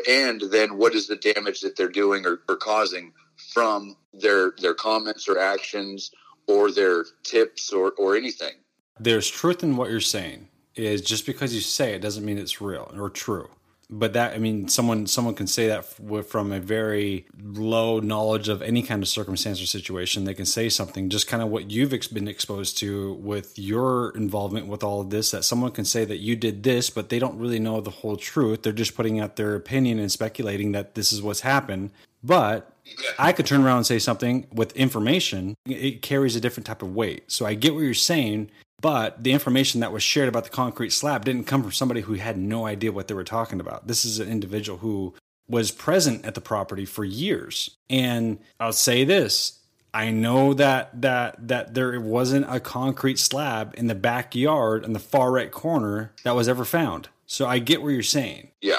[0.08, 3.12] And then what is the damage that they're doing or, or causing
[3.52, 6.10] from their their comments or actions
[6.46, 8.54] or their tips or, or anything.
[8.98, 10.48] There's truth in what you're saying
[10.78, 13.48] is just because you say it doesn't mean it's real or true.
[13.90, 15.82] But that I mean, someone someone can say that
[16.26, 20.24] from a very low knowledge of any kind of circumstance or situation.
[20.24, 24.66] They can say something, just kind of what you've been exposed to with your involvement
[24.66, 25.30] with all of this.
[25.30, 28.18] That someone can say that you did this, but they don't really know the whole
[28.18, 28.62] truth.
[28.62, 31.90] They're just putting out their opinion and speculating that this is what's happened.
[32.22, 32.70] But
[33.18, 35.54] I could turn around and say something with information.
[35.66, 37.30] It carries a different type of weight.
[37.30, 38.50] So I get what you're saying.
[38.80, 42.14] But the information that was shared about the concrete slab didn't come from somebody who
[42.14, 43.88] had no idea what they were talking about.
[43.88, 45.14] This is an individual who
[45.48, 47.76] was present at the property for years.
[47.90, 49.58] And I'll say this,
[49.92, 54.98] I know that that that there wasn't a concrete slab in the backyard in the
[54.98, 57.08] far right corner that was ever found.
[57.26, 58.52] So I get what you're saying.
[58.60, 58.78] Yeah.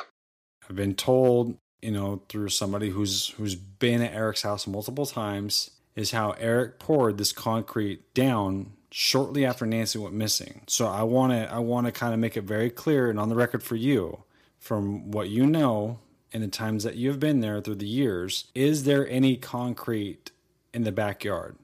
[0.70, 5.72] I've been told, you know, through somebody who's who's been at Eric's house multiple times
[5.96, 10.62] is how Eric poured this concrete down shortly after Nancy went missing.
[10.68, 13.30] So I want to I want to kind of make it very clear and on
[13.30, 14.24] the record for you
[14.60, 16.00] from what you know
[16.32, 20.32] in the times that you've been there through the years, is there any concrete
[20.74, 21.56] in the backyard?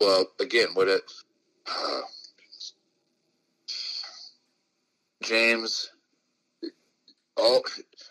[0.00, 1.02] Well, again, what it,
[1.68, 2.00] uh,
[5.22, 5.90] James,
[7.36, 7.62] all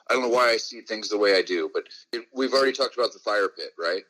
[0.10, 1.84] I don't know why I see things the way I do, but
[2.14, 4.04] it, we've already talked about the fire pit, right?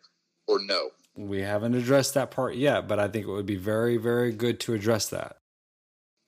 [0.47, 0.89] Or no?
[1.19, 4.57] We haven't addressed that part yet, but I think it would be very, very good
[4.61, 5.35] to address that.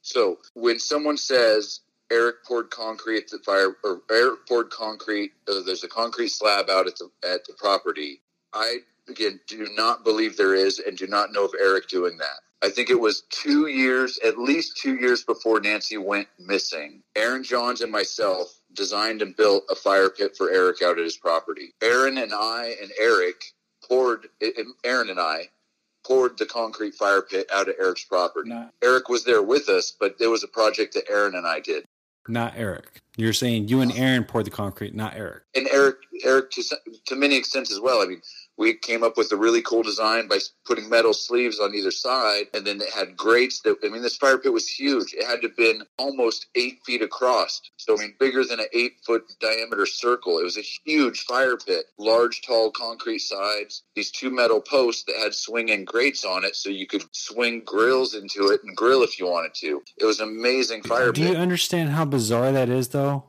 [0.01, 1.79] So when someone says
[2.11, 6.69] Eric poured concrete at the fire, or Eric poured concrete, uh, there's a concrete slab
[6.69, 8.21] out at the at the property.
[8.51, 12.41] I again do not believe there is, and do not know of Eric doing that.
[12.61, 17.01] I think it was two years, at least two years before Nancy went missing.
[17.15, 21.17] Aaron Johns and myself designed and built a fire pit for Eric out at his
[21.17, 21.73] property.
[21.81, 23.41] Aaron and I and Eric
[23.91, 24.27] poured.
[24.85, 25.49] Aaron and I
[26.05, 28.49] poured the concrete fire pit out of Eric's property.
[28.49, 31.59] Not- Eric was there with us, but it was a project that Aaron and I
[31.59, 31.83] did.
[32.27, 33.01] Not Eric.
[33.17, 34.01] You're saying you and uh-huh.
[34.01, 35.43] Aaron poured the concrete, not Eric.
[35.55, 36.63] And Eric, Eric, to,
[37.07, 38.01] to many extents as well.
[38.01, 38.21] I mean,
[38.57, 42.45] we came up with a really cool design by putting metal sleeves on either side,
[42.53, 43.61] and then it had grates.
[43.61, 45.13] That I mean, this fire pit was huge.
[45.13, 47.61] It had to have been almost eight feet across.
[47.77, 50.37] So I mean, bigger than an eight foot diameter circle.
[50.39, 53.83] It was a huge fire pit, large, tall concrete sides.
[53.95, 58.13] These two metal posts that had swinging grates on it, so you could swing grills
[58.13, 59.81] into it and grill if you wanted to.
[59.97, 61.15] It was an amazing fire pit.
[61.15, 61.31] Do pit.
[61.33, 63.25] you understand how bizarre that is, though?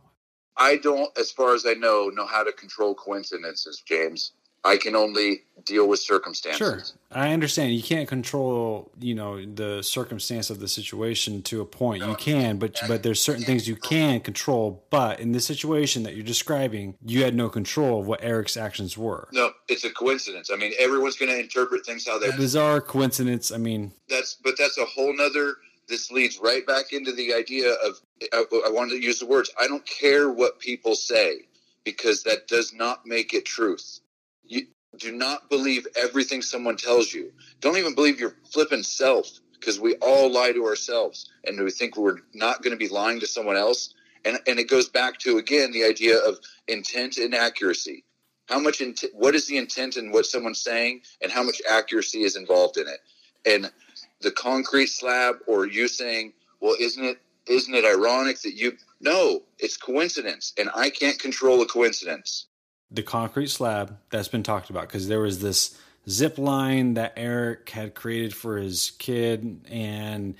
[0.56, 4.32] I don't, as far as I know, know how to control coincidences, James.
[4.64, 6.58] I can only deal with circumstances.
[6.58, 6.80] Sure.
[7.10, 7.72] I understand.
[7.74, 12.04] You can't control, you know, the circumstance of the situation to a point.
[12.04, 14.84] You can, but but there's certain things you can control.
[14.90, 18.96] But in the situation that you're describing, you had no control of what Eric's actions
[18.96, 19.28] were.
[19.32, 20.50] No, it's a coincidence.
[20.52, 22.28] I mean, everyone's going to interpret things how they.
[22.28, 23.50] A bizarre coincidence.
[23.52, 25.56] I mean, That's, but that's a whole nother.
[25.88, 28.00] This leads right back into the idea of.
[28.32, 29.50] I, I wanted to use the words.
[29.60, 31.40] I don't care what people say,
[31.84, 33.98] because that does not make it truth.
[34.44, 34.66] You
[34.98, 37.32] do not believe everything someone tells you.
[37.60, 41.96] Don't even believe your flippin' self, because we all lie to ourselves, and we think
[41.96, 43.94] we're not going to be lying to someone else.
[44.24, 46.38] And and it goes back to again the idea of
[46.68, 48.04] intent and accuracy.
[48.48, 52.22] How much int- what is the intent in what someone's saying, and how much accuracy
[52.22, 53.00] is involved in it?
[53.46, 53.72] And
[54.20, 59.44] the concrete slab, or you saying, "Well, isn't it isn't it ironic that you?" No,
[59.58, 62.46] it's coincidence, and I can't control a coincidence.
[62.92, 65.78] The concrete slab that's been talked about because there was this
[66.08, 70.34] zip line that Eric had created for his kid, and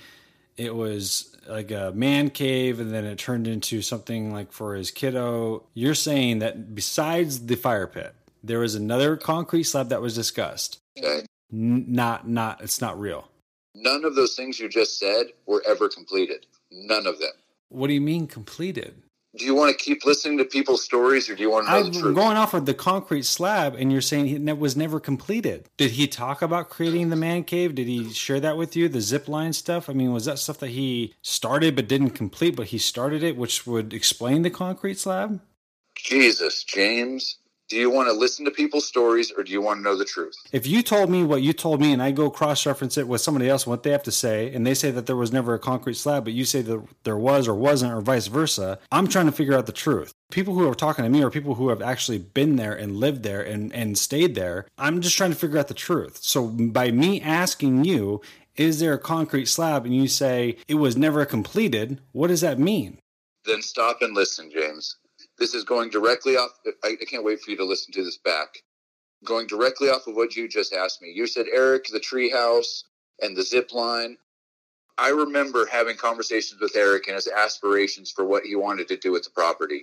[0.57, 4.91] it was like a man cave, and then it turned into something like for his
[4.91, 5.63] kiddo.
[5.73, 10.79] You're saying that besides the fire pit, there was another concrete slab that was discussed.
[10.97, 11.25] Okay.
[11.51, 13.29] N- not, not, it's not real.
[13.75, 16.45] None of those things you just said were ever completed.
[16.71, 17.31] None of them.
[17.69, 19.01] What do you mean completed?
[19.35, 21.77] Do you want to keep listening to people's stories, or do you want to know
[21.79, 22.15] I'm the truth?
[22.15, 25.69] going off of the concrete slab, and you're saying it was never completed.
[25.75, 27.73] Did he talk about creating the man cave?
[27.73, 28.87] Did he share that with you?
[28.87, 29.89] The zip line stuff?
[29.89, 33.35] I mean, was that stuff that he started but didn't complete, but he started it,
[33.35, 35.41] which would explain the concrete slab?
[35.95, 37.37] Jesus, James.
[37.69, 40.05] Do you want to listen to people's stories, or do you want to know the
[40.05, 40.35] truth?
[40.51, 43.21] If you told me what you told me, and I go cross reference it with
[43.21, 45.59] somebody else, what they have to say, and they say that there was never a
[45.59, 49.27] concrete slab, but you say that there was or wasn't, or vice versa, I'm trying
[49.27, 50.13] to figure out the truth.
[50.29, 53.23] People who are talking to me are people who have actually been there and lived
[53.23, 54.67] there and, and stayed there.
[54.77, 56.19] I'm just trying to figure out the truth.
[56.21, 58.21] So by me asking you,
[58.55, 62.59] is there a concrete slab, and you say it was never completed, what does that
[62.59, 62.99] mean?
[63.45, 64.97] Then stop and listen, James.
[65.43, 66.51] This is going directly off.
[66.85, 68.63] I, I can't wait for you to listen to this back.
[69.25, 71.11] Going directly off of what you just asked me.
[71.13, 72.83] You said Eric, the treehouse,
[73.21, 74.15] and the zip line.
[74.97, 79.11] I remember having conversations with Eric and his aspirations for what he wanted to do
[79.11, 79.81] with the property.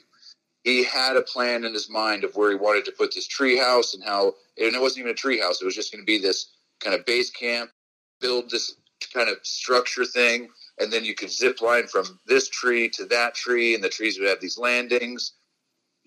[0.64, 3.92] He had a plan in his mind of where he wanted to put this treehouse
[3.92, 5.61] and how, and it wasn't even a treehouse.
[5.61, 6.52] It was just going to be this
[6.82, 7.70] kind of base camp,
[8.18, 8.76] build this
[9.12, 10.48] kind of structure thing,
[10.78, 14.18] and then you could zip line from this tree to that tree, and the trees
[14.18, 15.34] would have these landings.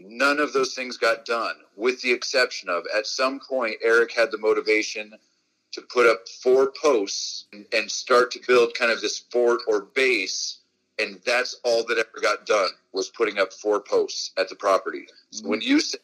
[0.05, 4.31] None of those things got done, with the exception of at some point, Eric had
[4.31, 5.13] the motivation
[5.71, 10.59] to put up four posts and, start to build kind of this fort or base.
[10.99, 15.07] And that's all that ever got done was putting up four posts at the property.
[15.31, 15.69] So when mm-hmm.
[15.69, 15.97] you say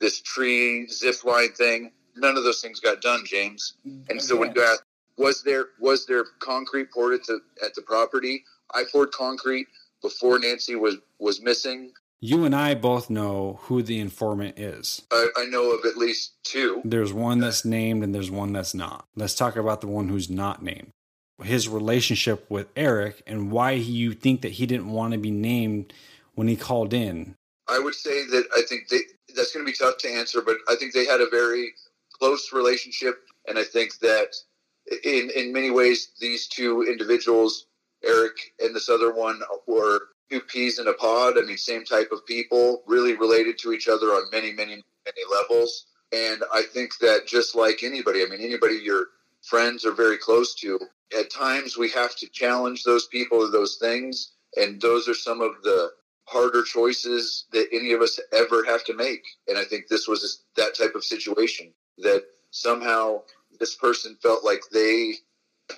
[0.00, 3.74] this tree zip line thing, none of those things got done, James.
[4.10, 4.84] And so when you ask,
[5.16, 8.44] was there was there concrete poured at the at the property?
[8.72, 9.68] I poured concrete
[10.02, 11.92] before Nancy was was missing.
[12.22, 15.02] You and I both know who the informant is.
[15.10, 16.82] I, I know of at least two.
[16.84, 19.06] There's one that's named and there's one that's not.
[19.16, 20.90] Let's talk about the one who's not named.
[21.42, 25.30] His relationship with Eric and why he, you think that he didn't want to be
[25.30, 25.94] named
[26.34, 27.34] when he called in.
[27.68, 29.00] I would say that I think they,
[29.34, 31.72] that's going to be tough to answer, but I think they had a very
[32.20, 34.34] close relationship And I think that
[35.04, 37.66] in in many ways, these two individuals,
[38.04, 40.00] Eric and this other one, were
[40.30, 41.38] two peas in a pod.
[41.38, 45.22] I mean, same type of people, really related to each other on many, many, many
[45.30, 45.86] levels.
[46.12, 49.06] And I think that just like anybody, I mean, anybody your
[49.42, 50.78] friends are very close to,
[51.18, 54.32] at times we have to challenge those people or those things.
[54.56, 55.90] And those are some of the
[56.24, 59.24] harder choices that any of us ever have to make.
[59.48, 63.22] And I think this was that type of situation that somehow
[63.58, 65.14] this person felt like they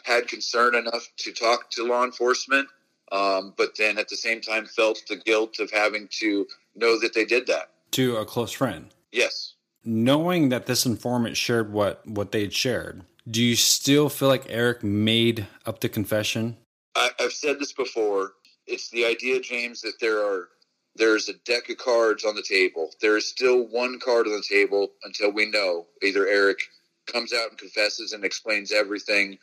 [0.05, 2.69] had concern enough to talk to law enforcement,
[3.13, 7.15] um, but then at the same time felt the guilt of having to know that
[7.15, 7.71] they did that.
[7.93, 8.89] To a close friend.
[9.13, 9.55] Yes.
[9.85, 14.83] Knowing that this informant shared what, what they'd shared, do you still feel like Eric
[14.83, 16.57] made up the confession?
[16.97, 18.33] I, I've said this before.
[18.67, 20.49] It's the idea, James, that there are
[20.95, 22.91] there's a deck of cards on the table.
[23.01, 26.59] There is still one card on the table until we know either Eric
[27.07, 29.39] comes out and confesses and explains everything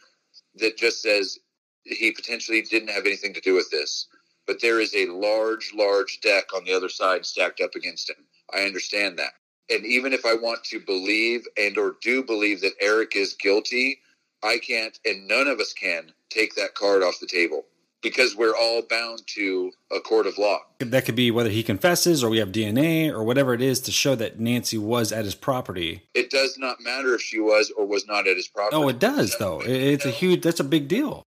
[0.55, 1.39] that just says
[1.83, 4.07] he potentially didn't have anything to do with this.
[4.47, 8.17] But there is a large, large deck on the other side stacked up against him.
[8.53, 9.33] I understand that.
[9.69, 13.99] And even if I want to believe and or do believe that Eric is guilty,
[14.43, 17.65] I can't and none of us can take that card off the table
[18.01, 20.59] because we're all bound to a court of law.
[20.79, 23.91] That could be whether he confesses or we have DNA or whatever it is to
[23.91, 26.03] show that Nancy was at his property.
[26.13, 28.75] It does not matter if she was or was not at his property.
[28.77, 29.61] Oh, it does though.
[29.61, 31.23] It's a huge that's a big deal.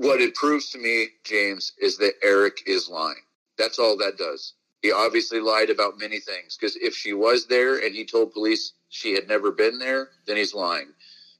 [0.00, 3.20] What it proves to me, James, is that Eric is lying.
[3.58, 4.54] That's all that does.
[4.80, 8.72] He obviously lied about many things because if she was there and he told police
[8.88, 10.86] she had never been there, then he's lying.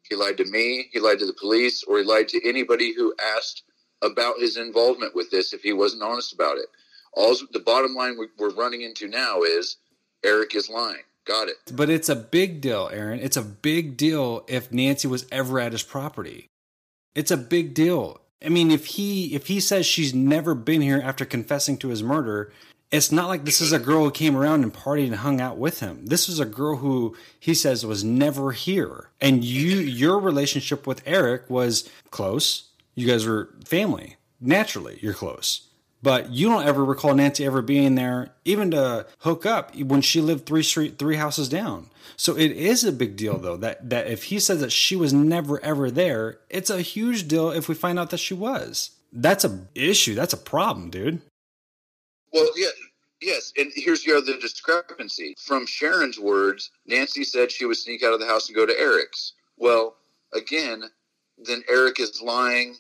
[0.03, 3.15] He lied to me, he lied to the police, or he lied to anybody who
[3.35, 3.63] asked
[4.03, 6.67] about his involvement with this if he wasn't honest about it.
[7.15, 9.79] All the bottom line we're running into now is
[10.23, 11.05] Eric is lying.
[11.25, 11.57] Got it.
[11.73, 13.21] But it's a big deal, Aaron.
[13.21, 16.47] It's a big deal if Nancy was ever at his property.
[17.15, 18.21] It's a big deal.
[18.45, 22.03] I mean, if he if he says she's never been here after confessing to his
[22.03, 22.53] murder,
[22.91, 25.59] it's not like this is a girl who came around and partied and hung out
[25.59, 26.07] with him.
[26.07, 29.11] This is a girl who he says was never here.
[29.21, 34.17] And you your relationship with Eric was close you guys were family.
[34.41, 35.69] Naturally, you're close.
[36.03, 40.21] But you don't ever recall Nancy ever being there, even to hook up when she
[40.21, 41.91] lived three street, three houses down.
[42.17, 45.13] So it is a big deal, though, that that if he says that she was
[45.13, 48.91] never ever there, it's a huge deal if we find out that she was.
[49.13, 50.15] That's a issue.
[50.15, 51.21] That's a problem, dude.
[52.33, 52.69] Well, yeah,
[53.21, 55.35] yes, and here's the other discrepancy.
[55.39, 58.79] From Sharon's words, Nancy said she would sneak out of the house and go to
[58.79, 59.33] Eric's.
[59.57, 59.97] Well,
[60.33, 60.85] again,
[61.39, 62.77] then Eric is lying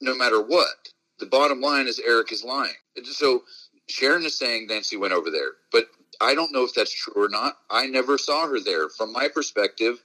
[0.00, 0.88] no matter what.
[1.18, 2.74] The bottom line is Eric is lying.
[3.04, 3.44] So
[3.88, 5.86] Sharon is saying Nancy went over there, but
[6.20, 7.58] I don't know if that's true or not.
[7.70, 8.88] I never saw her there.
[8.88, 10.02] From my perspective,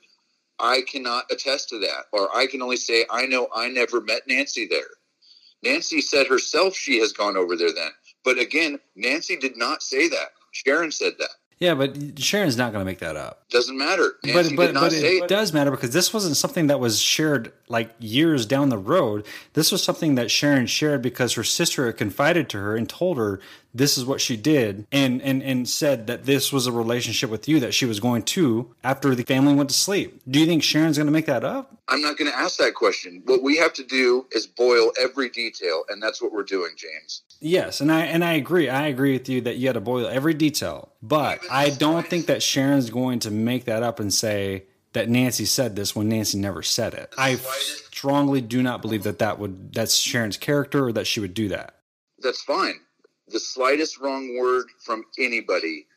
[0.60, 4.28] I cannot attest to that, or I can only say I know I never met
[4.28, 4.90] Nancy there.
[5.64, 7.92] Nancy said herself she has gone over there then.
[8.24, 10.30] But again, Nancy did not say that.
[10.52, 11.30] Sharon said that.
[11.62, 13.48] Yeah, but Sharon's not going to make that up.
[13.52, 14.16] Doesn't matter.
[14.24, 17.54] Nancy but but, but it, it does matter because this wasn't something that was shared
[17.68, 19.28] like years down the road.
[19.54, 23.40] This was something that Sharon shared because her sister confided to her and told her
[23.74, 27.48] this is what she did and and and said that this was a relationship with
[27.48, 30.22] you that she was going to after the family went to sleep.
[30.30, 31.78] Do you think Sharon's going to make that up?
[31.88, 33.22] I'm not going to ask that question.
[33.26, 37.24] What we have to do is boil every detail and that's what we're doing, James.
[37.40, 38.70] Yes, and I and I agree.
[38.70, 40.92] I agree with you that you had to boil every detail.
[41.02, 45.46] But I don't think that Sharon's going to make that up and say that Nancy
[45.46, 47.14] said this when Nancy never said it.
[47.18, 51.34] I strongly do not believe that that would that's Sharon's character or that she would
[51.34, 51.76] do that.
[52.20, 52.82] That's fine
[53.32, 55.88] the slightest wrong word from anybody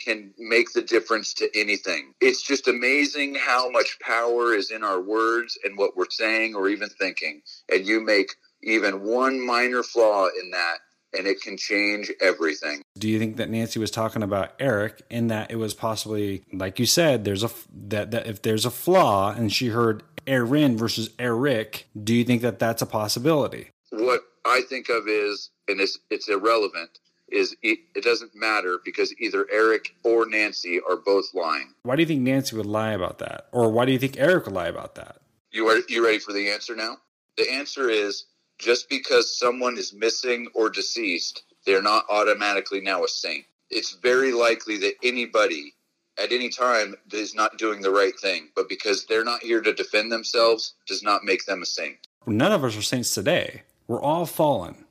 [0.00, 2.14] can make the difference to anything.
[2.20, 6.68] It's just amazing how much power is in our words and what we're saying or
[6.68, 7.42] even thinking.
[7.72, 10.78] And you make even one minor flaw in that
[11.16, 12.82] and it can change everything.
[12.98, 16.78] Do you think that Nancy was talking about Eric in that it was possibly like
[16.78, 17.50] you said there's a
[17.88, 22.42] that, that if there's a flaw and she heard Aaron versus Eric, do you think
[22.42, 23.70] that that's a possibility?
[23.90, 26.98] What I think of is and it's it's irrelevant
[27.30, 31.74] is it, it doesn't matter because either Eric or Nancy are both lying.
[31.82, 34.46] Why do you think Nancy would lie about that, or why do you think Eric
[34.46, 35.18] would lie about that?
[35.50, 36.96] You are you ready for the answer now?
[37.36, 38.24] The answer is
[38.58, 43.44] just because someone is missing or deceased, they're not automatically now a saint.
[43.70, 45.74] It's very likely that anybody
[46.20, 49.72] at any time is not doing the right thing, but because they're not here to
[49.72, 51.98] defend themselves does not make them a saint.
[52.26, 53.62] None of us are saints today.
[53.86, 54.84] We're all fallen.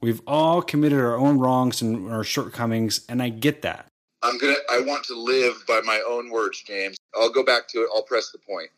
[0.00, 3.86] We've all committed our own wrongs and our shortcomings, and I get that.
[4.22, 4.54] I'm gonna.
[4.70, 6.96] I want to live by my own words, James.
[7.14, 7.88] I'll go back to it.
[7.94, 8.70] I'll press the point.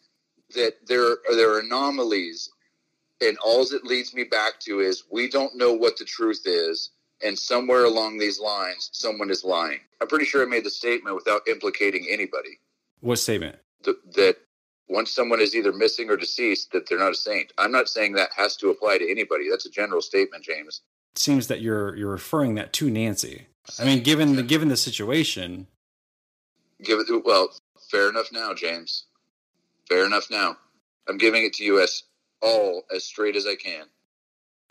[0.54, 2.50] that there are, there are anomalies,
[3.20, 6.90] and all it leads me back to is we don't know what the truth is,
[7.22, 9.80] and somewhere along these lines, someone is lying.
[10.00, 12.60] I'm pretty sure I made the statement without implicating anybody
[13.00, 13.56] What statement?
[13.84, 14.36] th- that
[14.88, 17.52] once someone is either missing or deceased, that they're not a saint.
[17.58, 19.50] I'm not saying that has to apply to anybody.
[19.50, 20.80] That's a general statement, James.
[21.18, 23.48] Seems that you're you're referring that to Nancy.
[23.78, 25.66] I mean, given the given the situation,
[26.82, 27.50] Give it well.
[27.90, 29.06] Fair enough now, James.
[29.88, 30.56] Fair enough now.
[31.08, 32.04] I'm giving it to you as
[32.40, 33.86] all as straight as I can.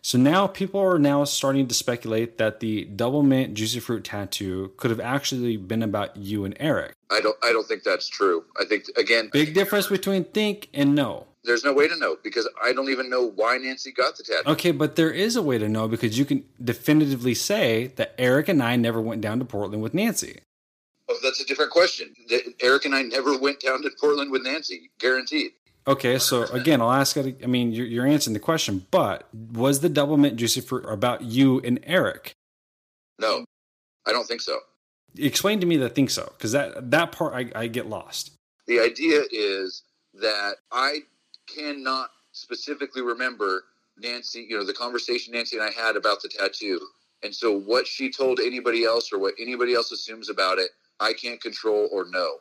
[0.07, 4.89] So now people are now starting to speculate that the Doublemint juicy fruit tattoo could
[4.89, 6.93] have actually been about you and Eric.
[7.11, 7.35] I don't.
[7.43, 8.45] I don't think that's true.
[8.57, 11.27] I think again, Big difference between think and know.
[11.43, 14.49] there's no way to know because I don't even know why Nancy got the tattoo.
[14.51, 18.47] Okay, but there is a way to know because you can definitively say that Eric
[18.47, 20.39] and I never went down to Portland with Nancy.
[21.09, 22.13] Oh, that's a different question.
[22.61, 25.51] Eric and I never went down to Portland with Nancy, guaranteed.
[25.87, 27.37] Okay, so again, I'll ask it.
[27.41, 31.61] I mean, you're, you're answering the question, but was the Doublemint juicy fruit about you
[31.61, 32.33] and Eric?
[33.19, 33.45] No,
[34.05, 34.59] I don't think so.
[35.17, 38.31] Explain to me that think so, because that that part I, I get lost.
[38.67, 39.83] The idea is
[40.15, 40.99] that I
[41.47, 43.63] cannot specifically remember
[43.97, 46.79] Nancy, you know, the conversation Nancy and I had about the tattoo.
[47.23, 50.69] And so what she told anybody else or what anybody else assumes about it,
[50.99, 52.35] I can't control or know.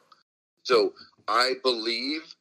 [0.64, 0.92] So
[1.28, 2.34] I believe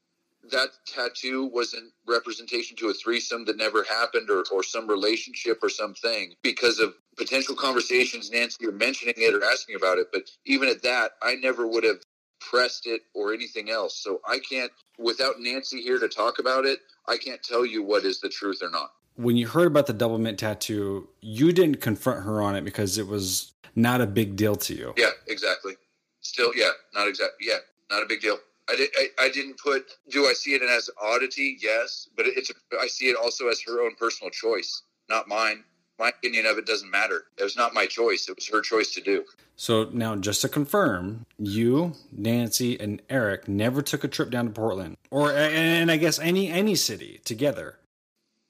[0.51, 5.59] that tattoo was in representation to a threesome that never happened or, or some relationship
[5.61, 10.07] or something because of potential conversations Nancy or mentioning it or asking about it.
[10.11, 11.97] But even at that, I never would have
[12.39, 13.97] pressed it or anything else.
[13.97, 18.03] So I can't, without Nancy here to talk about it, I can't tell you what
[18.03, 18.91] is the truth or not.
[19.15, 23.07] When you heard about the Doublemint tattoo, you didn't confront her on it because it
[23.07, 24.93] was not a big deal to you.
[24.97, 25.73] Yeah, exactly.
[26.21, 27.47] Still, yeah, not exactly.
[27.47, 28.37] Yeah, not a big deal.
[28.69, 29.85] I, did, I, I didn't put.
[30.09, 31.57] Do I see it as oddity?
[31.61, 32.51] Yes, but it's.
[32.79, 35.63] I see it also as her own personal choice, not mine.
[35.97, 37.25] My opinion of it doesn't matter.
[37.37, 38.27] It was not my choice.
[38.27, 39.23] It was her choice to do.
[39.55, 44.51] So now, just to confirm, you, Nancy, and Eric never took a trip down to
[44.51, 47.77] Portland, or and I guess any any city together.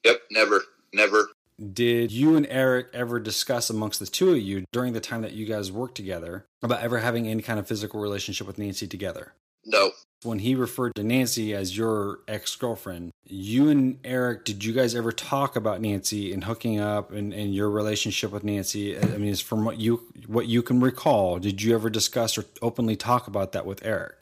[0.04, 0.62] Yep, never,
[0.94, 1.30] never.
[1.74, 5.32] Did you and Eric ever discuss amongst the two of you during the time that
[5.32, 9.34] you guys worked together about ever having any kind of physical relationship with Nancy together?
[9.66, 9.92] No,
[10.24, 14.94] When he referred to Nancy as your ex girlfriend, you and Eric, did you guys
[14.94, 18.98] ever talk about Nancy and hooking up and, and your relationship with Nancy?
[18.98, 22.96] I mean, from what you what you can recall, did you ever discuss or openly
[22.96, 24.22] talk about that with Eric?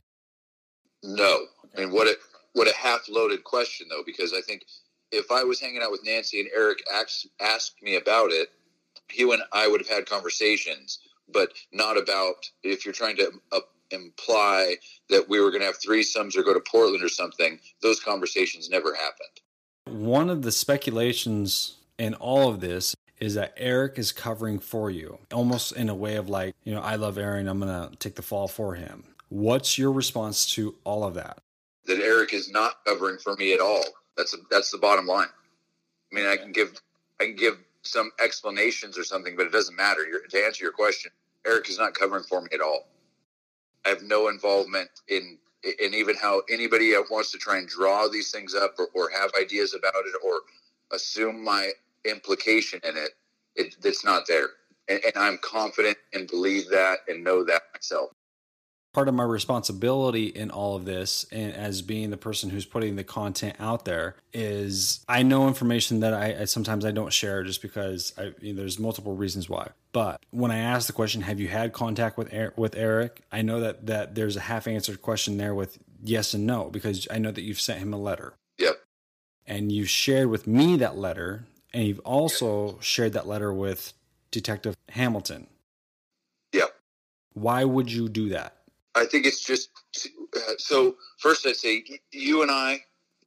[1.04, 2.16] No, and what a
[2.54, 4.64] what a half loaded question though, because I think
[5.12, 8.50] if I was hanging out with Nancy and Eric asked asked me about it,
[9.10, 13.60] he and I would have had conversations, but not about if you're trying to uh,
[13.94, 14.78] imply
[15.10, 17.60] that we were going to have threesomes or go to Portland or something.
[17.82, 19.40] Those conversations never happened.
[19.86, 25.18] One of the speculations in all of this is that Eric is covering for you,
[25.32, 28.22] almost in a way of like, you know, I love Aaron, I'm gonna take the
[28.22, 29.04] fall for him.
[29.30, 31.40] What's your response to all of that?
[31.86, 33.84] That Eric is not covering for me at all.
[34.18, 35.28] That's that's the bottom line.
[36.12, 36.74] I mean, I can give
[37.20, 40.06] I can give some explanations or something, but it doesn't matter.
[40.06, 41.12] You're, to answer your question,
[41.46, 42.88] Eric is not covering for me at all.
[43.86, 45.38] I have no involvement in
[45.80, 49.32] in even how anybody wants to try and draw these things up or, or have
[49.40, 50.42] ideas about it or
[50.92, 51.72] assume my
[52.04, 53.12] implication in it.
[53.56, 54.50] it it's not there,
[54.90, 58.12] and, and I'm confident and believe that and know that myself.
[58.94, 62.96] Part of my responsibility in all of this and as being the person who's putting
[62.96, 67.44] the content out there is i know information that i, I sometimes i don't share
[67.44, 69.70] just because I, you know, there's multiple reasons why.
[69.92, 73.22] But when i ask the question have you had contact with eric, with eric?
[73.32, 77.08] I know that that there's a half answered question there with yes and no because
[77.10, 78.34] i know that you've sent him a letter.
[78.60, 78.76] Yep.
[79.48, 83.94] and you've shared with me that letter and you've also shared that letter with
[84.30, 85.48] detective hamilton.
[86.54, 86.76] Yep.
[87.34, 88.58] why would you do that
[88.96, 89.70] I think it's just
[90.36, 90.96] uh, so.
[91.18, 92.82] First, I say you and I,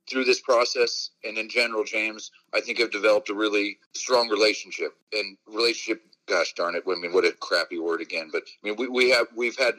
[0.09, 4.93] through this process, and in general, James, I think have developed a really strong relationship.
[5.13, 8.29] And relationship, gosh darn it, I mean, what a crappy word again.
[8.33, 9.75] But I mean, we, we have we've had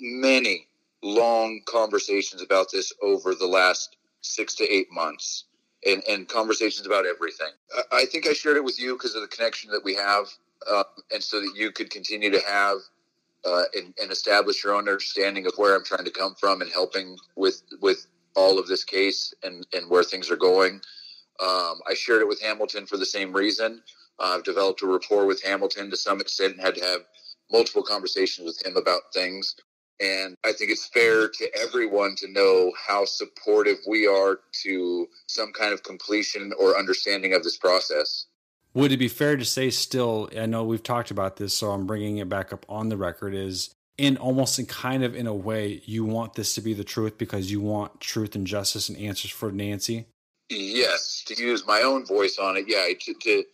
[0.00, 0.66] many
[1.02, 5.44] long conversations about this over the last six to eight months.
[5.86, 7.52] And, and conversations about everything.
[7.92, 10.26] I, I think I shared it with you because of the connection that we have,
[10.68, 12.78] uh, and so that you could continue to have
[13.48, 16.70] uh, and, and establish your own understanding of where I'm trying to come from and
[16.70, 18.06] helping with with
[18.36, 20.80] all of this case and, and where things are going.
[21.40, 23.82] Um, I shared it with Hamilton for the same reason.
[24.18, 27.00] Uh, I've developed a rapport with Hamilton to some extent and had to have
[27.50, 29.56] multiple conversations with him about things.
[30.00, 35.52] And I think it's fair to everyone to know how supportive we are to some
[35.52, 38.26] kind of completion or understanding of this process.
[38.78, 41.84] Would it be fair to say still, I know we've talked about this, so I'm
[41.84, 45.34] bringing it back up on the record, is in almost in kind of in a
[45.34, 48.96] way, you want this to be the truth because you want truth and justice and
[48.96, 50.06] answers for Nancy?
[50.48, 53.44] Yes, to use my own voice on it, yeah, to, to,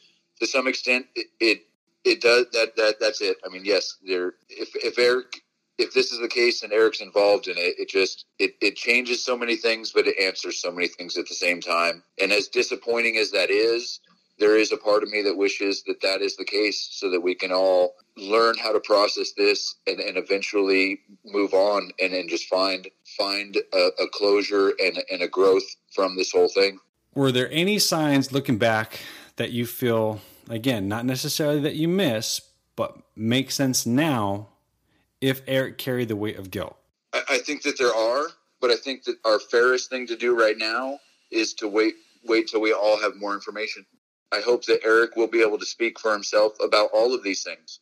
[0.41, 1.63] to some extent, it, it
[2.05, 3.39] it does that that that's it.
[3.47, 4.35] I mean, yes, there.
[4.51, 5.41] If if Eric,
[5.79, 9.25] if this is the case and Eric's involved in it, it just it it changes
[9.25, 12.03] so many things, but it answers so many things at the same time.
[12.21, 14.01] And as disappointing as that is,
[14.39, 17.21] there is a part of me that wishes that that is the case, so that
[17.21, 22.29] we can all learn how to process this and, and eventually move on and, and
[22.29, 26.79] just find find a, a closure and and a growth from this whole thing.
[27.15, 29.01] Were there any signs looking back
[29.37, 32.41] that you feel again, not necessarily that you miss,
[32.77, 34.49] but make sense now
[35.21, 36.77] if Eric carried the weight of guilt?
[37.13, 38.27] I, I think that there are,
[38.61, 40.99] but I think that our fairest thing to do right now
[41.31, 41.95] is to wait
[42.27, 43.85] wait till we all have more information.
[44.35, 47.45] I hope that Eric will be able to speak for himself about all of these
[47.45, 47.79] things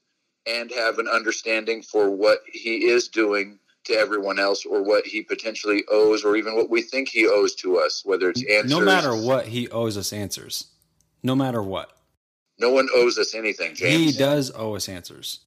[0.46, 5.22] and have an understanding for what he is doing to everyone else or what he
[5.22, 8.70] potentially owes or even what we think he owes to us, whether it's answers.
[8.70, 10.66] No matter what, he owes us answers.
[11.22, 11.96] No matter what.
[12.58, 14.12] No one owes us anything, James.
[14.12, 15.40] He does owe us answers.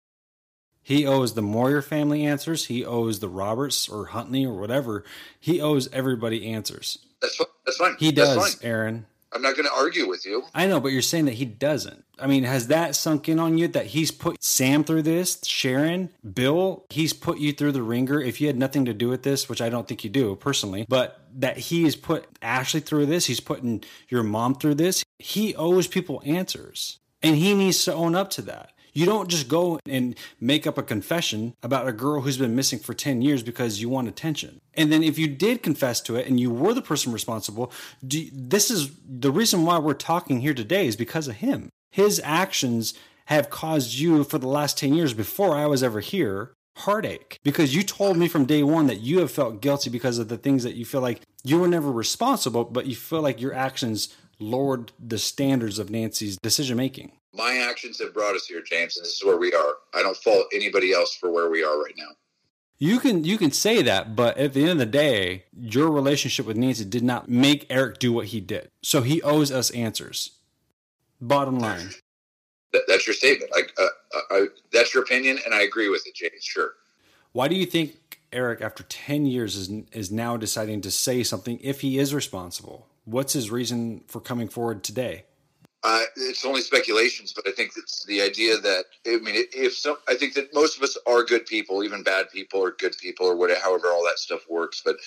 [0.81, 2.65] He owes the Moyer family answers.
[2.65, 5.03] He owes the Roberts or Huntley or whatever.
[5.39, 6.97] He owes everybody answers.
[7.21, 7.47] That's fine.
[7.65, 7.95] That's fine.
[7.99, 8.67] He That's does, fine.
[8.69, 9.05] Aaron.
[9.35, 10.45] I'm not going to argue with you.
[10.55, 12.05] I know, but you're saying that he doesn't.
[12.17, 16.09] I mean, has that sunk in on you that he's put Sam through this, Sharon,
[16.33, 16.85] Bill?
[16.89, 18.21] He's put you through the ringer.
[18.21, 20.85] If you had nothing to do with this, which I don't think you do personally,
[20.87, 25.03] but that he has put Ashley through this, he's putting your mom through this.
[25.19, 28.71] He owes people answers, and he needs to own up to that.
[28.95, 32.79] You don't just go and make up a confession about a girl who's been missing
[32.79, 34.59] for 10 years because you want attention.
[34.73, 37.73] And then if you did confess to it and you were the person responsible,
[38.07, 41.69] do, this is the reason why we're talking here today is because of him.
[41.91, 42.93] His actions
[43.25, 47.75] have caused you for the last 10 years before I was ever here heartache because
[47.75, 50.63] you told me from day one that you have felt guilty because of the things
[50.63, 54.91] that you feel like you were never responsible, but you feel like your actions lowered
[54.99, 59.17] the standards of Nancy's decision making my actions have brought us here, James, and this
[59.17, 59.75] is where we are.
[59.93, 62.09] I don't fault anybody else for where we are right now.
[62.77, 66.45] You can you can say that, but at the end of the day, your relationship
[66.45, 68.69] with Nancy did not make Eric do what he did.
[68.81, 70.31] So he owes us answers.
[71.21, 71.91] Bottom line.
[72.73, 73.51] That, that's your statement.
[73.55, 73.87] Like uh,
[74.29, 76.43] I, that's your opinion, and I agree with it, James.
[76.43, 76.71] Sure.
[77.31, 81.59] Why do you think Eric, after ten years, is is now deciding to say something
[81.61, 82.87] if he is responsible?
[83.05, 85.23] What's his reason for coming forward today?
[85.85, 89.97] Uh, it's only speculations, but I think it's the idea that I mean, if some,
[90.09, 93.27] I think that most of us are good people, even bad people or good people
[93.27, 94.83] or whatever, however all that stuff works.
[94.85, 94.97] But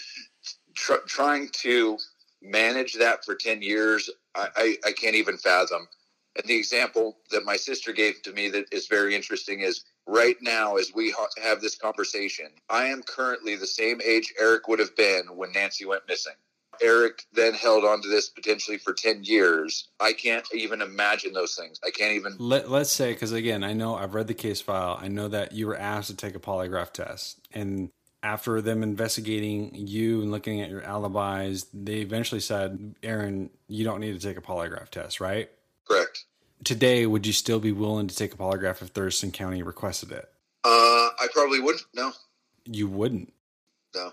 [0.74, 1.98] tr- trying to
[2.42, 5.88] manage that for ten years, I, I, I can't even fathom.
[6.36, 10.36] And the example that my sister gave to me that is very interesting is right
[10.42, 14.80] now, as we ha- have this conversation, I am currently the same age Eric would
[14.80, 16.34] have been when Nancy went missing.
[16.82, 19.88] Eric then held on to this potentially for 10 years.
[20.00, 21.80] I can't even imagine those things.
[21.84, 22.36] I can't even.
[22.38, 24.98] Let, let's say, because again, I know I've read the case file.
[25.00, 27.40] I know that you were asked to take a polygraph test.
[27.52, 27.90] And
[28.22, 34.00] after them investigating you and looking at your alibis, they eventually said, Aaron, you don't
[34.00, 35.50] need to take a polygraph test, right?
[35.86, 36.24] Correct.
[36.64, 40.28] Today, would you still be willing to take a polygraph if Thurston County requested it?
[40.64, 40.68] Uh,
[41.20, 41.84] I probably wouldn't.
[41.94, 42.12] No.
[42.64, 43.32] You wouldn't?
[43.94, 44.12] No.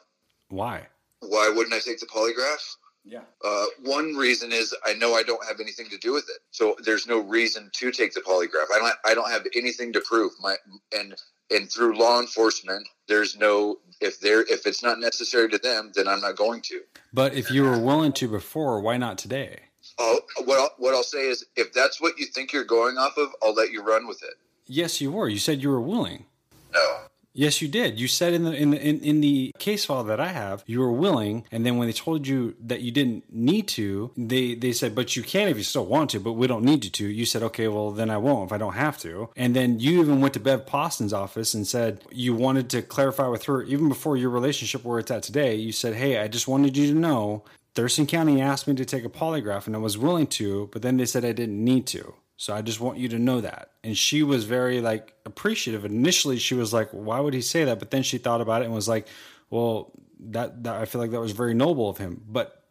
[0.49, 0.87] Why?
[1.27, 2.75] Why wouldn't I take the polygraph?
[3.03, 3.21] Yeah.
[3.43, 6.75] Uh, one reason is I know I don't have anything to do with it, so
[6.83, 8.73] there's no reason to take the polygraph.
[8.73, 8.95] I don't.
[9.05, 10.31] I don't have anything to prove.
[10.41, 10.55] My
[10.91, 11.13] and
[11.51, 16.07] and through law enforcement, there's no if they're if it's not necessary to them, then
[16.07, 16.81] I'm not going to.
[17.13, 19.59] But if you were willing to before, why not today?
[19.99, 23.17] Oh, what I'll, what I'll say is, if that's what you think you're going off
[23.17, 24.33] of, I'll let you run with it.
[24.67, 25.29] Yes, you were.
[25.29, 26.25] You said you were willing.
[26.73, 26.97] No.
[27.37, 27.99] Yes, you did.
[27.99, 30.79] You said in the in the in, in, the case file that I have, you
[30.79, 34.71] were willing, and then when they told you that you didn't need to, they they
[34.71, 37.05] said, "But you can if you still want to, but we don't need you to."
[37.05, 39.99] You said, "Okay, well then I won't if I don't have to." And then you
[39.99, 43.89] even went to Bev Poston's office and said you wanted to clarify with her even
[43.89, 45.55] before your relationship where it's at today.
[45.55, 47.43] You said, "Hey, I just wanted you to know."
[47.73, 50.95] Thurston County asked me to take a polygraph and I was willing to, but then
[50.95, 52.13] they said I didn't need to.
[52.37, 53.71] So I just want you to know that.
[53.83, 55.85] And she was very like appreciative.
[55.85, 58.65] Initially, she was like, "Why would he say that?" But then she thought about it
[58.65, 59.07] and was like,
[59.49, 62.63] "Well, that, that I feel like that was very noble of him." But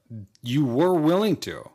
[0.43, 1.71] you were willing to.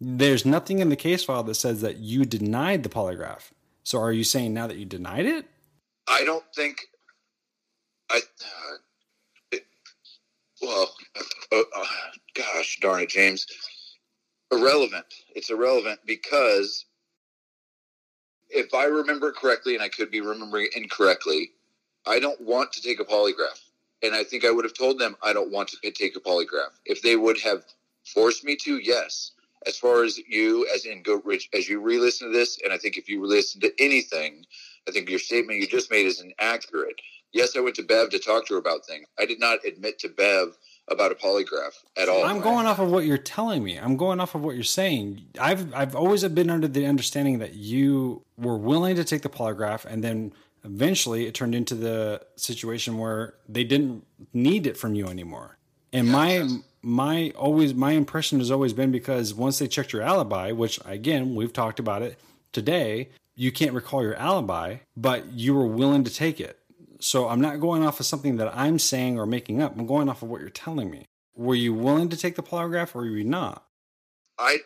[0.00, 3.50] There's nothing in the case file that says that you denied the polygraph.
[3.82, 5.46] So are you saying now that you denied it?
[6.06, 6.86] I don't think
[8.10, 8.76] I, uh,
[9.52, 9.66] it,
[10.60, 10.92] well,
[11.52, 11.84] uh, uh,
[12.34, 13.46] gosh darn it, James.
[14.50, 15.06] Irrelevant.
[15.34, 16.86] It's irrelevant because
[18.50, 21.52] if I remember correctly, and I could be remembering incorrectly,
[22.06, 23.60] I don't want to take a polygraph.
[24.02, 26.72] And I think I would have told them I don't want to take a polygraph.
[26.86, 27.64] If they would have
[28.04, 29.32] forced me to, yes.
[29.66, 32.78] As far as you, as in Goat Ridge, as you re-listen to this, and I
[32.78, 34.46] think if you listen to anything,
[34.88, 36.98] I think your statement you just made is inaccurate.
[37.32, 39.06] Yes, I went to Bev to talk to her about things.
[39.18, 40.56] I did not admit to Bev
[40.90, 42.24] about a polygraph at all.
[42.24, 43.76] I'm going off of what you're telling me.
[43.76, 45.22] I'm going off of what you're saying.
[45.40, 49.84] I've I've always been under the understanding that you were willing to take the polygraph,
[49.84, 50.32] and then
[50.64, 55.56] eventually it turned into the situation where they didn't need it from you anymore.
[55.92, 56.46] And my
[56.82, 61.34] my always my impression has always been because once they checked your alibi, which again
[61.34, 62.18] we've talked about it
[62.52, 66.59] today, you can't recall your alibi, but you were willing to take it.
[67.00, 69.76] So I'm not going off of something that I'm saying or making up.
[69.76, 71.06] I'm going off of what you're telling me.
[71.34, 73.64] Were you willing to take the polygraph or were you not?
[74.38, 74.58] I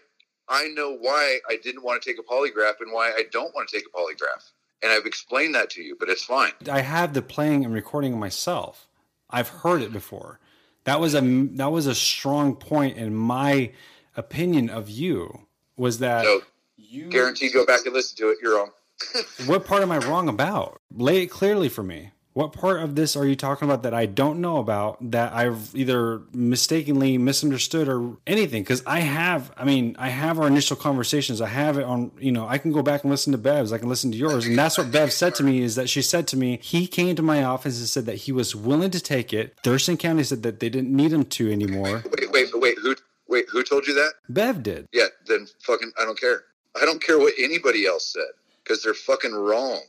[0.48, 3.68] I know why I didn't want to take a polygraph and why I don't want
[3.68, 4.50] to take a polygraph.
[4.82, 6.52] And I've explained that to you, but it's fine.
[6.70, 8.88] I have the playing and recording myself.
[9.30, 10.40] I've heard it before.
[10.84, 13.72] That was a that was a strong point in my
[14.16, 15.46] opinion of you
[15.76, 16.42] was that So
[16.76, 18.38] you guarantee go back and listen to it.
[18.42, 18.70] You're wrong.
[19.46, 20.80] what part am I wrong about?
[20.92, 22.10] Lay it clearly for me.
[22.34, 25.74] What part of this are you talking about that I don't know about that I've
[25.76, 28.64] either mistakenly misunderstood or anything?
[28.64, 31.40] Because I have, I mean, I have our initial conversations.
[31.40, 33.72] I have it on, you know, I can go back and listen to Bev's.
[33.72, 34.46] I can listen to yours.
[34.46, 37.14] And that's what Bev said to me is that she said to me, he came
[37.14, 39.56] to my office and said that he was willing to take it.
[39.62, 42.02] Thurston County said that they didn't need him to anymore.
[42.18, 42.78] Wait, wait, wait.
[42.78, 42.96] Who
[43.28, 44.12] wait, who told you that?
[44.28, 44.88] Bev did.
[44.92, 46.42] Yeah, then fucking I don't care.
[46.80, 48.32] I don't care what anybody else said
[48.62, 49.80] because they're fucking wrong.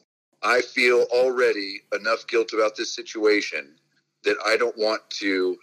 [0.43, 3.75] I feel already enough guilt about this situation
[4.23, 5.57] that I don't want to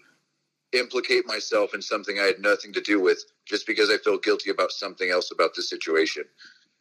[0.72, 4.50] implicate myself in something I had nothing to do with just because I feel guilty
[4.50, 6.24] about something else about this situation.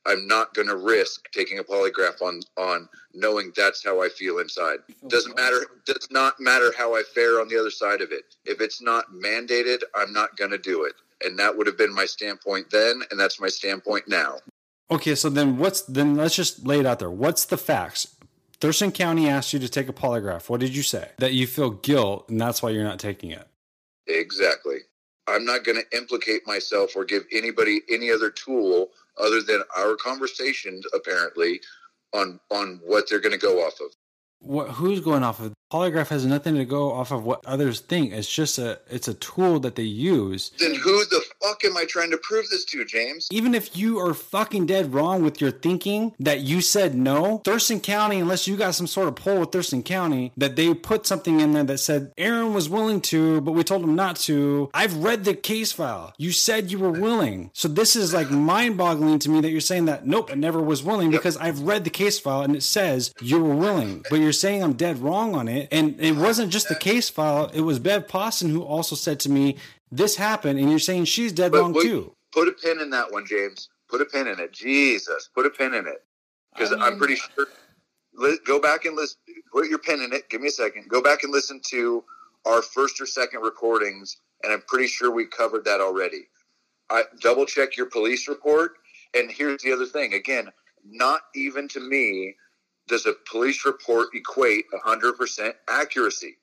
[0.06, 4.40] I'm not going to risk taking a polygraph on on knowing that's how I feel
[4.40, 4.80] inside.
[5.08, 5.66] Doesn't matter.
[5.86, 8.36] Does not matter how I fare on the other side of it.
[8.46, 10.94] If it's not mandated, I'm not going to do it.
[11.24, 14.38] And that would have been my standpoint then, and that's my standpoint now.
[14.92, 17.10] Okay, so then what's then let's just lay it out there.
[17.10, 18.16] What's the facts?
[18.60, 20.50] Thurston County asked you to take a polygraph.
[20.50, 21.10] What did you say?
[21.18, 23.48] That you feel guilt and that's why you're not taking it.
[24.06, 24.80] Exactly.
[25.28, 29.96] I'm not going to implicate myself or give anybody any other tool other than our
[29.96, 31.62] conversations apparently
[32.14, 33.96] on on what they're going to go off of.
[34.40, 35.54] What who's going off of?
[35.72, 38.12] Polygraph has nothing to go off of what others think.
[38.12, 40.52] It's just a it's a tool that they use.
[40.60, 43.28] Then who the fuck am I trying to prove this to, James?
[43.32, 47.80] Even if you are fucking dead wrong with your thinking that you said no, Thurston
[47.80, 51.40] County, unless you got some sort of poll with Thurston County, that they put something
[51.40, 54.70] in there that said Aaron was willing to, but we told him not to.
[54.74, 56.14] I've read the case file.
[56.18, 57.52] You said you were willing.
[57.54, 60.62] So this is like mind boggling to me that you're saying that nope, I never
[60.62, 64.04] was willing because I've read the case file and it says you were willing.
[64.10, 65.68] But you're saying I'm dead wrong on it.
[65.72, 69.30] And it wasn't just the case file, it was Bev Poston who also said to
[69.30, 69.58] me,
[69.92, 72.16] This happened, and you're saying she's dead But wrong too.
[72.32, 73.70] Put a pin in that one, James.
[73.90, 74.54] Put a pin in it.
[74.54, 76.04] Jesus, put a pin in it.
[76.54, 77.48] Because I'm pretty sure.
[78.14, 79.18] Li- Go back and listen.
[79.52, 80.30] Put your pin in it.
[80.30, 80.88] Give me a second.
[80.88, 82.04] Go back and listen to
[82.46, 86.28] our first or second recordings, and I'm pretty sure we covered that already.
[86.90, 88.74] I double check your police report.
[89.14, 90.14] And here's the other thing.
[90.14, 90.50] Again,
[90.86, 92.36] not even to me
[92.88, 96.38] does a police report equate 100% accuracy.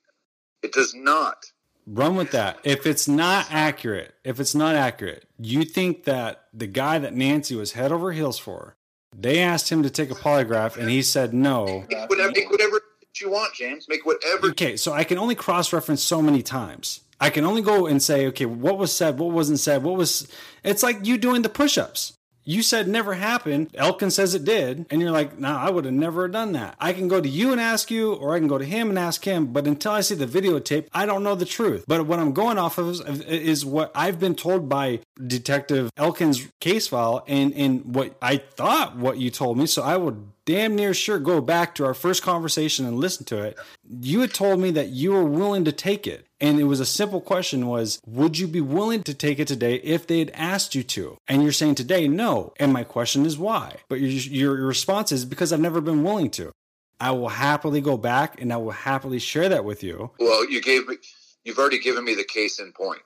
[0.63, 1.45] It does not.
[1.91, 2.59] Run with that.
[2.63, 7.55] If it's not accurate, if it's not accurate, you think that the guy that Nancy
[7.55, 8.75] was head over heels for,
[9.17, 11.85] they asked him to take a polygraph and he said no.
[11.89, 12.79] Make whatever, make whatever
[13.19, 13.87] you want, James.
[13.89, 17.01] Make whatever Okay, so I can only cross reference so many times.
[17.19, 20.31] I can only go and say, okay, what was said, what wasn't said, what was.
[20.63, 22.13] It's like you doing the push ups.
[22.49, 23.69] You said never happened.
[23.75, 24.87] Elkin says it did.
[24.89, 26.75] And you're like, nah, I would have never done that.
[26.79, 28.97] I can go to you and ask you, or I can go to him and
[28.97, 29.53] ask him.
[29.53, 31.85] But until I see the videotape, I don't know the truth.
[31.87, 36.47] But what I'm going off of is, is what I've been told by Detective Elkin's
[36.59, 39.67] case file and, and what I thought what you told me.
[39.67, 43.37] So I would damn near sure go back to our first conversation and listen to
[43.43, 43.55] it.
[43.87, 46.25] You had told me that you were willing to take it.
[46.41, 49.75] And it was a simple question was, would you be willing to take it today
[49.75, 51.17] if they had asked you to?
[51.27, 52.53] And you're saying today, no.
[52.59, 53.75] And my question is why?
[53.89, 56.51] But your, your response is because I've never been willing to.
[56.99, 60.09] I will happily go back and I will happily share that with you.
[60.19, 60.95] Well, you gave me,
[61.43, 63.01] you've already given me the case in point.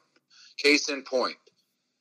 [0.58, 1.36] Case in point.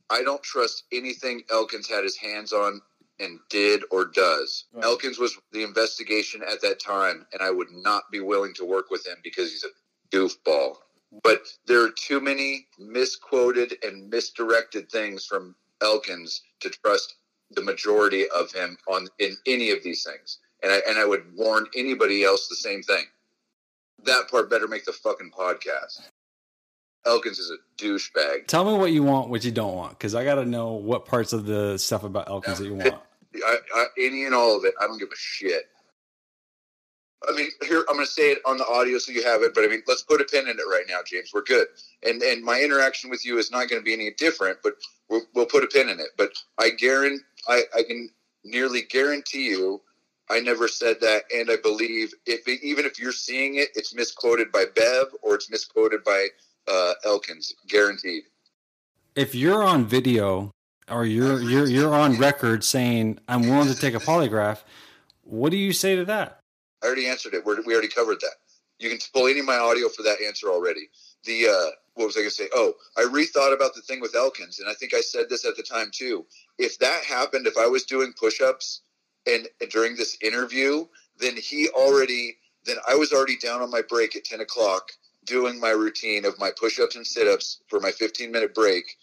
[0.08, 2.80] I don't trust anything Elkins had his hands on
[3.22, 4.64] and did or does.
[4.72, 4.84] Right.
[4.84, 8.90] Elkins was the investigation at that time, and I would not be willing to work
[8.90, 10.76] with him because he's a goofball.
[11.22, 17.16] But there are too many misquoted and misdirected things from Elkins to trust
[17.50, 20.38] the majority of him on in any of these things.
[20.62, 23.04] And I and I would warn anybody else the same thing.
[24.04, 26.00] That part better make the fucking podcast.
[27.04, 28.46] Elkins is a douchebag.
[28.46, 31.04] Tell me what you want, what you don't want, because I got to know what
[31.04, 32.94] parts of the stuff about Elkins that you want.
[33.36, 34.74] I, I, any and all of it.
[34.80, 35.64] I don't give a shit.
[37.28, 39.54] I mean, here I'm going to say it on the audio so you have it,
[39.54, 41.30] but I mean, let's put a pin in it right now, James.
[41.32, 41.68] We're good,
[42.02, 44.74] and and my interaction with you is not going to be any different, but
[45.08, 46.08] we'll, we'll put a pin in it.
[46.16, 48.08] But I guarantee, I, I can
[48.44, 49.80] nearly guarantee you,
[50.30, 54.50] I never said that, and I believe if even if you're seeing it, it's misquoted
[54.50, 56.28] by Bev or it's misquoted by
[56.68, 58.24] uh, Elkins, guaranteed.
[59.14, 60.50] If you're on video
[60.92, 64.62] or you're you're you're on record saying I'm willing to take a polygraph,
[65.22, 66.40] what do you say to that?
[66.82, 67.44] I already answered it.
[67.44, 68.34] We're, we already covered that.
[68.78, 70.88] You can pull any of my audio for that answer already.
[71.24, 72.48] The uh, what was I going to say?
[72.54, 75.56] Oh, I rethought about the thing with Elkins, and I think I said this at
[75.56, 76.26] the time too.
[76.58, 78.80] If that happened, if I was doing push-ups
[79.26, 80.86] and, and during this interview,
[81.18, 84.90] then he already, then I was already down on my break at ten o'clock
[85.24, 88.96] doing my routine of my push-ups and sit-ups for my 15-minute break.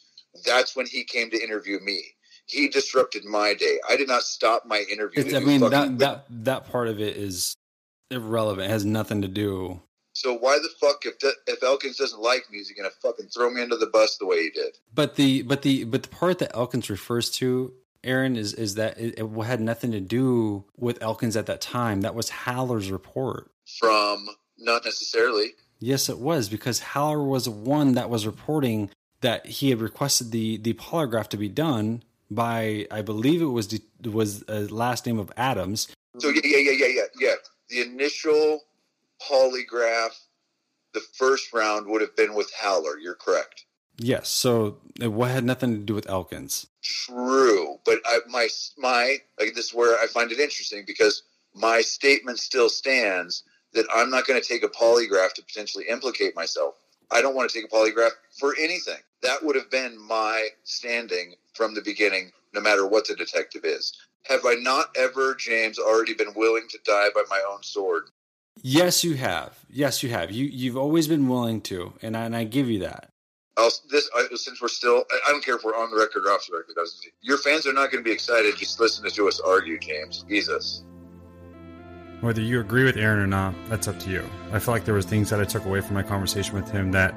[0.46, 2.16] That's when he came to interview me
[2.50, 3.80] he disrupted my day.
[3.88, 5.36] I did not stop my interview.
[5.36, 7.56] I mean that that that part of it is
[8.10, 8.68] irrelevant.
[8.68, 9.82] It has nothing to do.
[10.14, 11.16] So why the fuck if
[11.48, 14.26] if Elkins doesn't like me, is he gonna fucking throw me under the bus the
[14.26, 14.78] way he did?
[14.94, 17.74] But the but the but the part that Elkins refers to,
[18.04, 22.02] Aaron, is is that it, it had nothing to do with Elkins at that time.
[22.02, 23.52] That was Haller's report.
[23.78, 24.28] From
[24.58, 25.52] not necessarily.
[25.80, 28.90] Yes, it was because Haller was the one that was reporting
[29.22, 33.68] that he had requested the the polygraph to be done by I believe it was
[33.68, 35.88] the, was a last name of Adams.
[36.20, 37.36] So yeah, yeah, yeah, yeah, yeah, yeah
[37.70, 38.62] the initial
[39.22, 40.16] polygraph,
[40.94, 42.98] the first round would have been with Haller.
[42.98, 43.66] You're correct.
[43.98, 44.30] Yes.
[44.30, 46.68] So it had nothing to do with Elkins.
[46.82, 48.48] True, but I, my
[48.78, 51.24] my like this is where I find it interesting because
[51.54, 53.44] my statement still stands
[53.74, 56.76] that I'm not going to take a polygraph to potentially implicate myself.
[57.12, 59.00] I don't want to take a polygraph for anything.
[59.22, 63.98] That would have been my standing from the beginning, no matter what the detective is.
[64.24, 68.04] Have I not ever, James, already been willing to die by my own sword?
[68.62, 69.58] Yes, you have.
[69.70, 70.32] Yes, you have.
[70.32, 73.10] You you've always been willing to, and I, and I give you that.
[73.58, 76.48] I'll, this since we're still, I don't care if we're on the record or off
[76.50, 76.76] the record.
[77.22, 80.24] Your fans are not going to be excited just listening to us argue, James.
[80.30, 80.84] Jesus.
[82.22, 84.24] Whether you agree with Aaron or not, that's up to you.
[84.52, 86.92] I feel like there was things that I took away from my conversation with him
[86.92, 87.16] that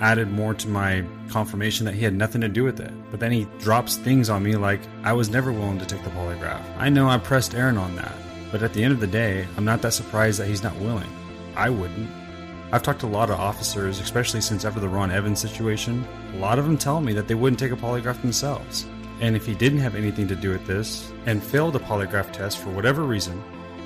[0.00, 2.92] added more to my confirmation that he had nothing to do with it.
[3.10, 6.10] But then he drops things on me like I was never willing to take the
[6.10, 6.62] polygraph.
[6.76, 8.14] I know I pressed Aaron on that,
[8.52, 11.08] but at the end of the day, I'm not that surprised that he's not willing.
[11.56, 12.10] I wouldn't.
[12.70, 16.04] I've talked to a lot of officers, especially since after the Ron Evans situation.
[16.34, 18.84] A lot of them tell me that they wouldn't take a polygraph themselves.
[19.20, 22.58] And if he didn't have anything to do with this and failed a polygraph test
[22.58, 23.40] for whatever reason,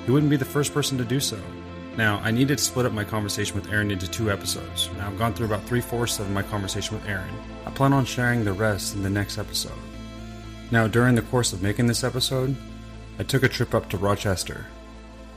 [0.09, 1.39] he wouldn't be the first person to do so.
[1.95, 4.89] Now, I needed to split up my conversation with Aaron into two episodes.
[4.97, 7.29] Now, I've gone through about three fourths of my conversation with Aaron.
[7.63, 9.77] I plan on sharing the rest in the next episode.
[10.71, 12.55] Now, during the course of making this episode,
[13.19, 14.65] I took a trip up to Rochester,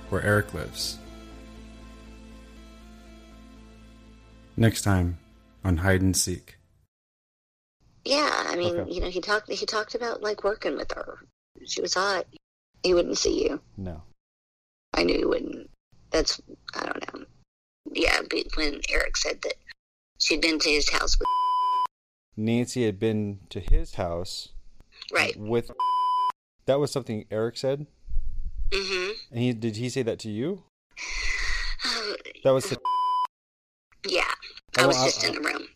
[0.09, 0.97] where Eric lives.
[4.57, 5.19] Next time
[5.63, 6.57] on Hide and Seek.
[8.07, 8.91] Yeah, I mean, okay.
[8.91, 11.19] you know, he talked he talked about like working with her.
[11.67, 12.25] She was hot.
[12.83, 13.61] He wouldn't see you.
[13.77, 14.01] No.
[14.95, 15.71] I knew he wouldn't
[16.13, 16.41] that's
[16.75, 17.25] I don't know.
[17.93, 18.21] Yeah,
[18.57, 19.55] when Eric said that
[20.19, 21.27] she'd been to his house with
[22.37, 24.51] Nancy had been to his house,
[25.13, 25.37] right?
[25.37, 25.71] With
[26.67, 27.87] that was something Eric said.
[28.71, 29.11] Mm-hmm.
[29.31, 30.63] And he did he say that to you?
[32.45, 32.71] that was.
[32.71, 32.79] The...
[34.09, 34.25] Yeah,
[34.79, 35.67] I was just I, in the room.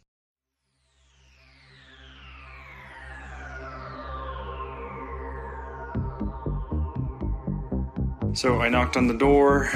[8.36, 9.70] So I knocked on the door.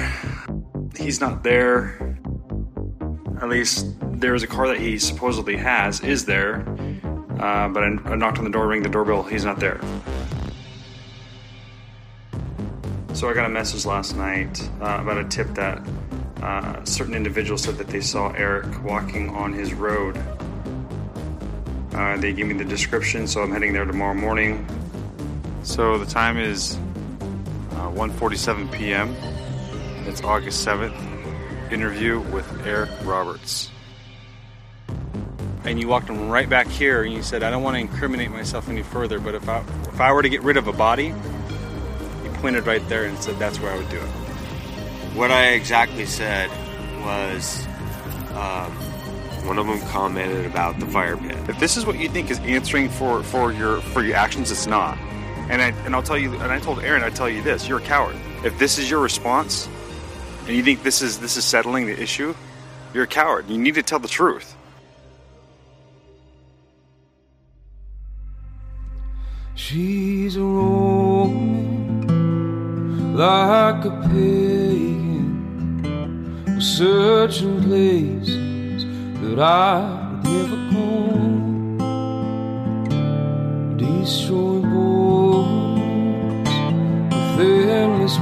[0.95, 2.15] He's not there.
[3.41, 6.59] At least there is a car that he supposedly has is there.
[7.39, 9.23] Uh, but I, I, knocked on the door, ring the doorbell.
[9.23, 9.81] He's not there.
[13.13, 15.81] So I got a message last night uh, about a tip that
[16.43, 20.23] uh, certain individuals said that they saw Eric walking on his road.
[21.93, 24.67] Uh, they gave me the description, so I'm heading there tomorrow morning.
[25.63, 26.77] So the time is
[27.93, 29.15] 1:47 p.m.
[30.07, 31.71] It's August 7th.
[31.71, 33.69] Interview with Eric Roberts.
[35.63, 38.31] And you walked him right back here, and you said, "I don't want to incriminate
[38.31, 41.13] myself any further, but if I if I were to get rid of a body,
[42.23, 44.09] he pointed right there and said that's where I would do it.
[45.15, 46.49] What I exactly said
[47.03, 47.65] was
[48.33, 48.71] um,
[49.45, 51.37] one of them commented about the fire pit.
[51.49, 54.67] If this is what you think is answering for, for your for your actions, it's
[54.67, 54.97] not.
[55.51, 57.79] And I and I'll tell you and I told Aaron, I tell you this, you're
[57.79, 58.15] a coward.
[58.45, 59.67] If this is your response
[60.47, 62.33] and you think this is this is settling the issue,
[62.93, 63.49] you're a coward.
[63.49, 64.55] You need to tell the truth.
[69.55, 70.41] She's a
[73.13, 75.41] like a pagan,
[76.61, 78.85] searching places
[79.19, 81.30] that I would never go.
[84.01, 86.49] Destroying bones,
[87.37, 88.17] with endless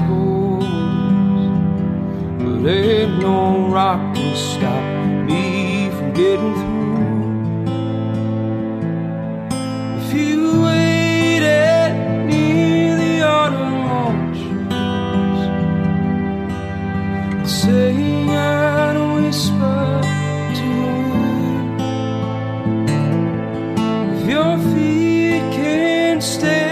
[2.38, 4.84] but ain't no rock can stop
[5.26, 6.69] me from getting through.
[26.30, 26.69] Stay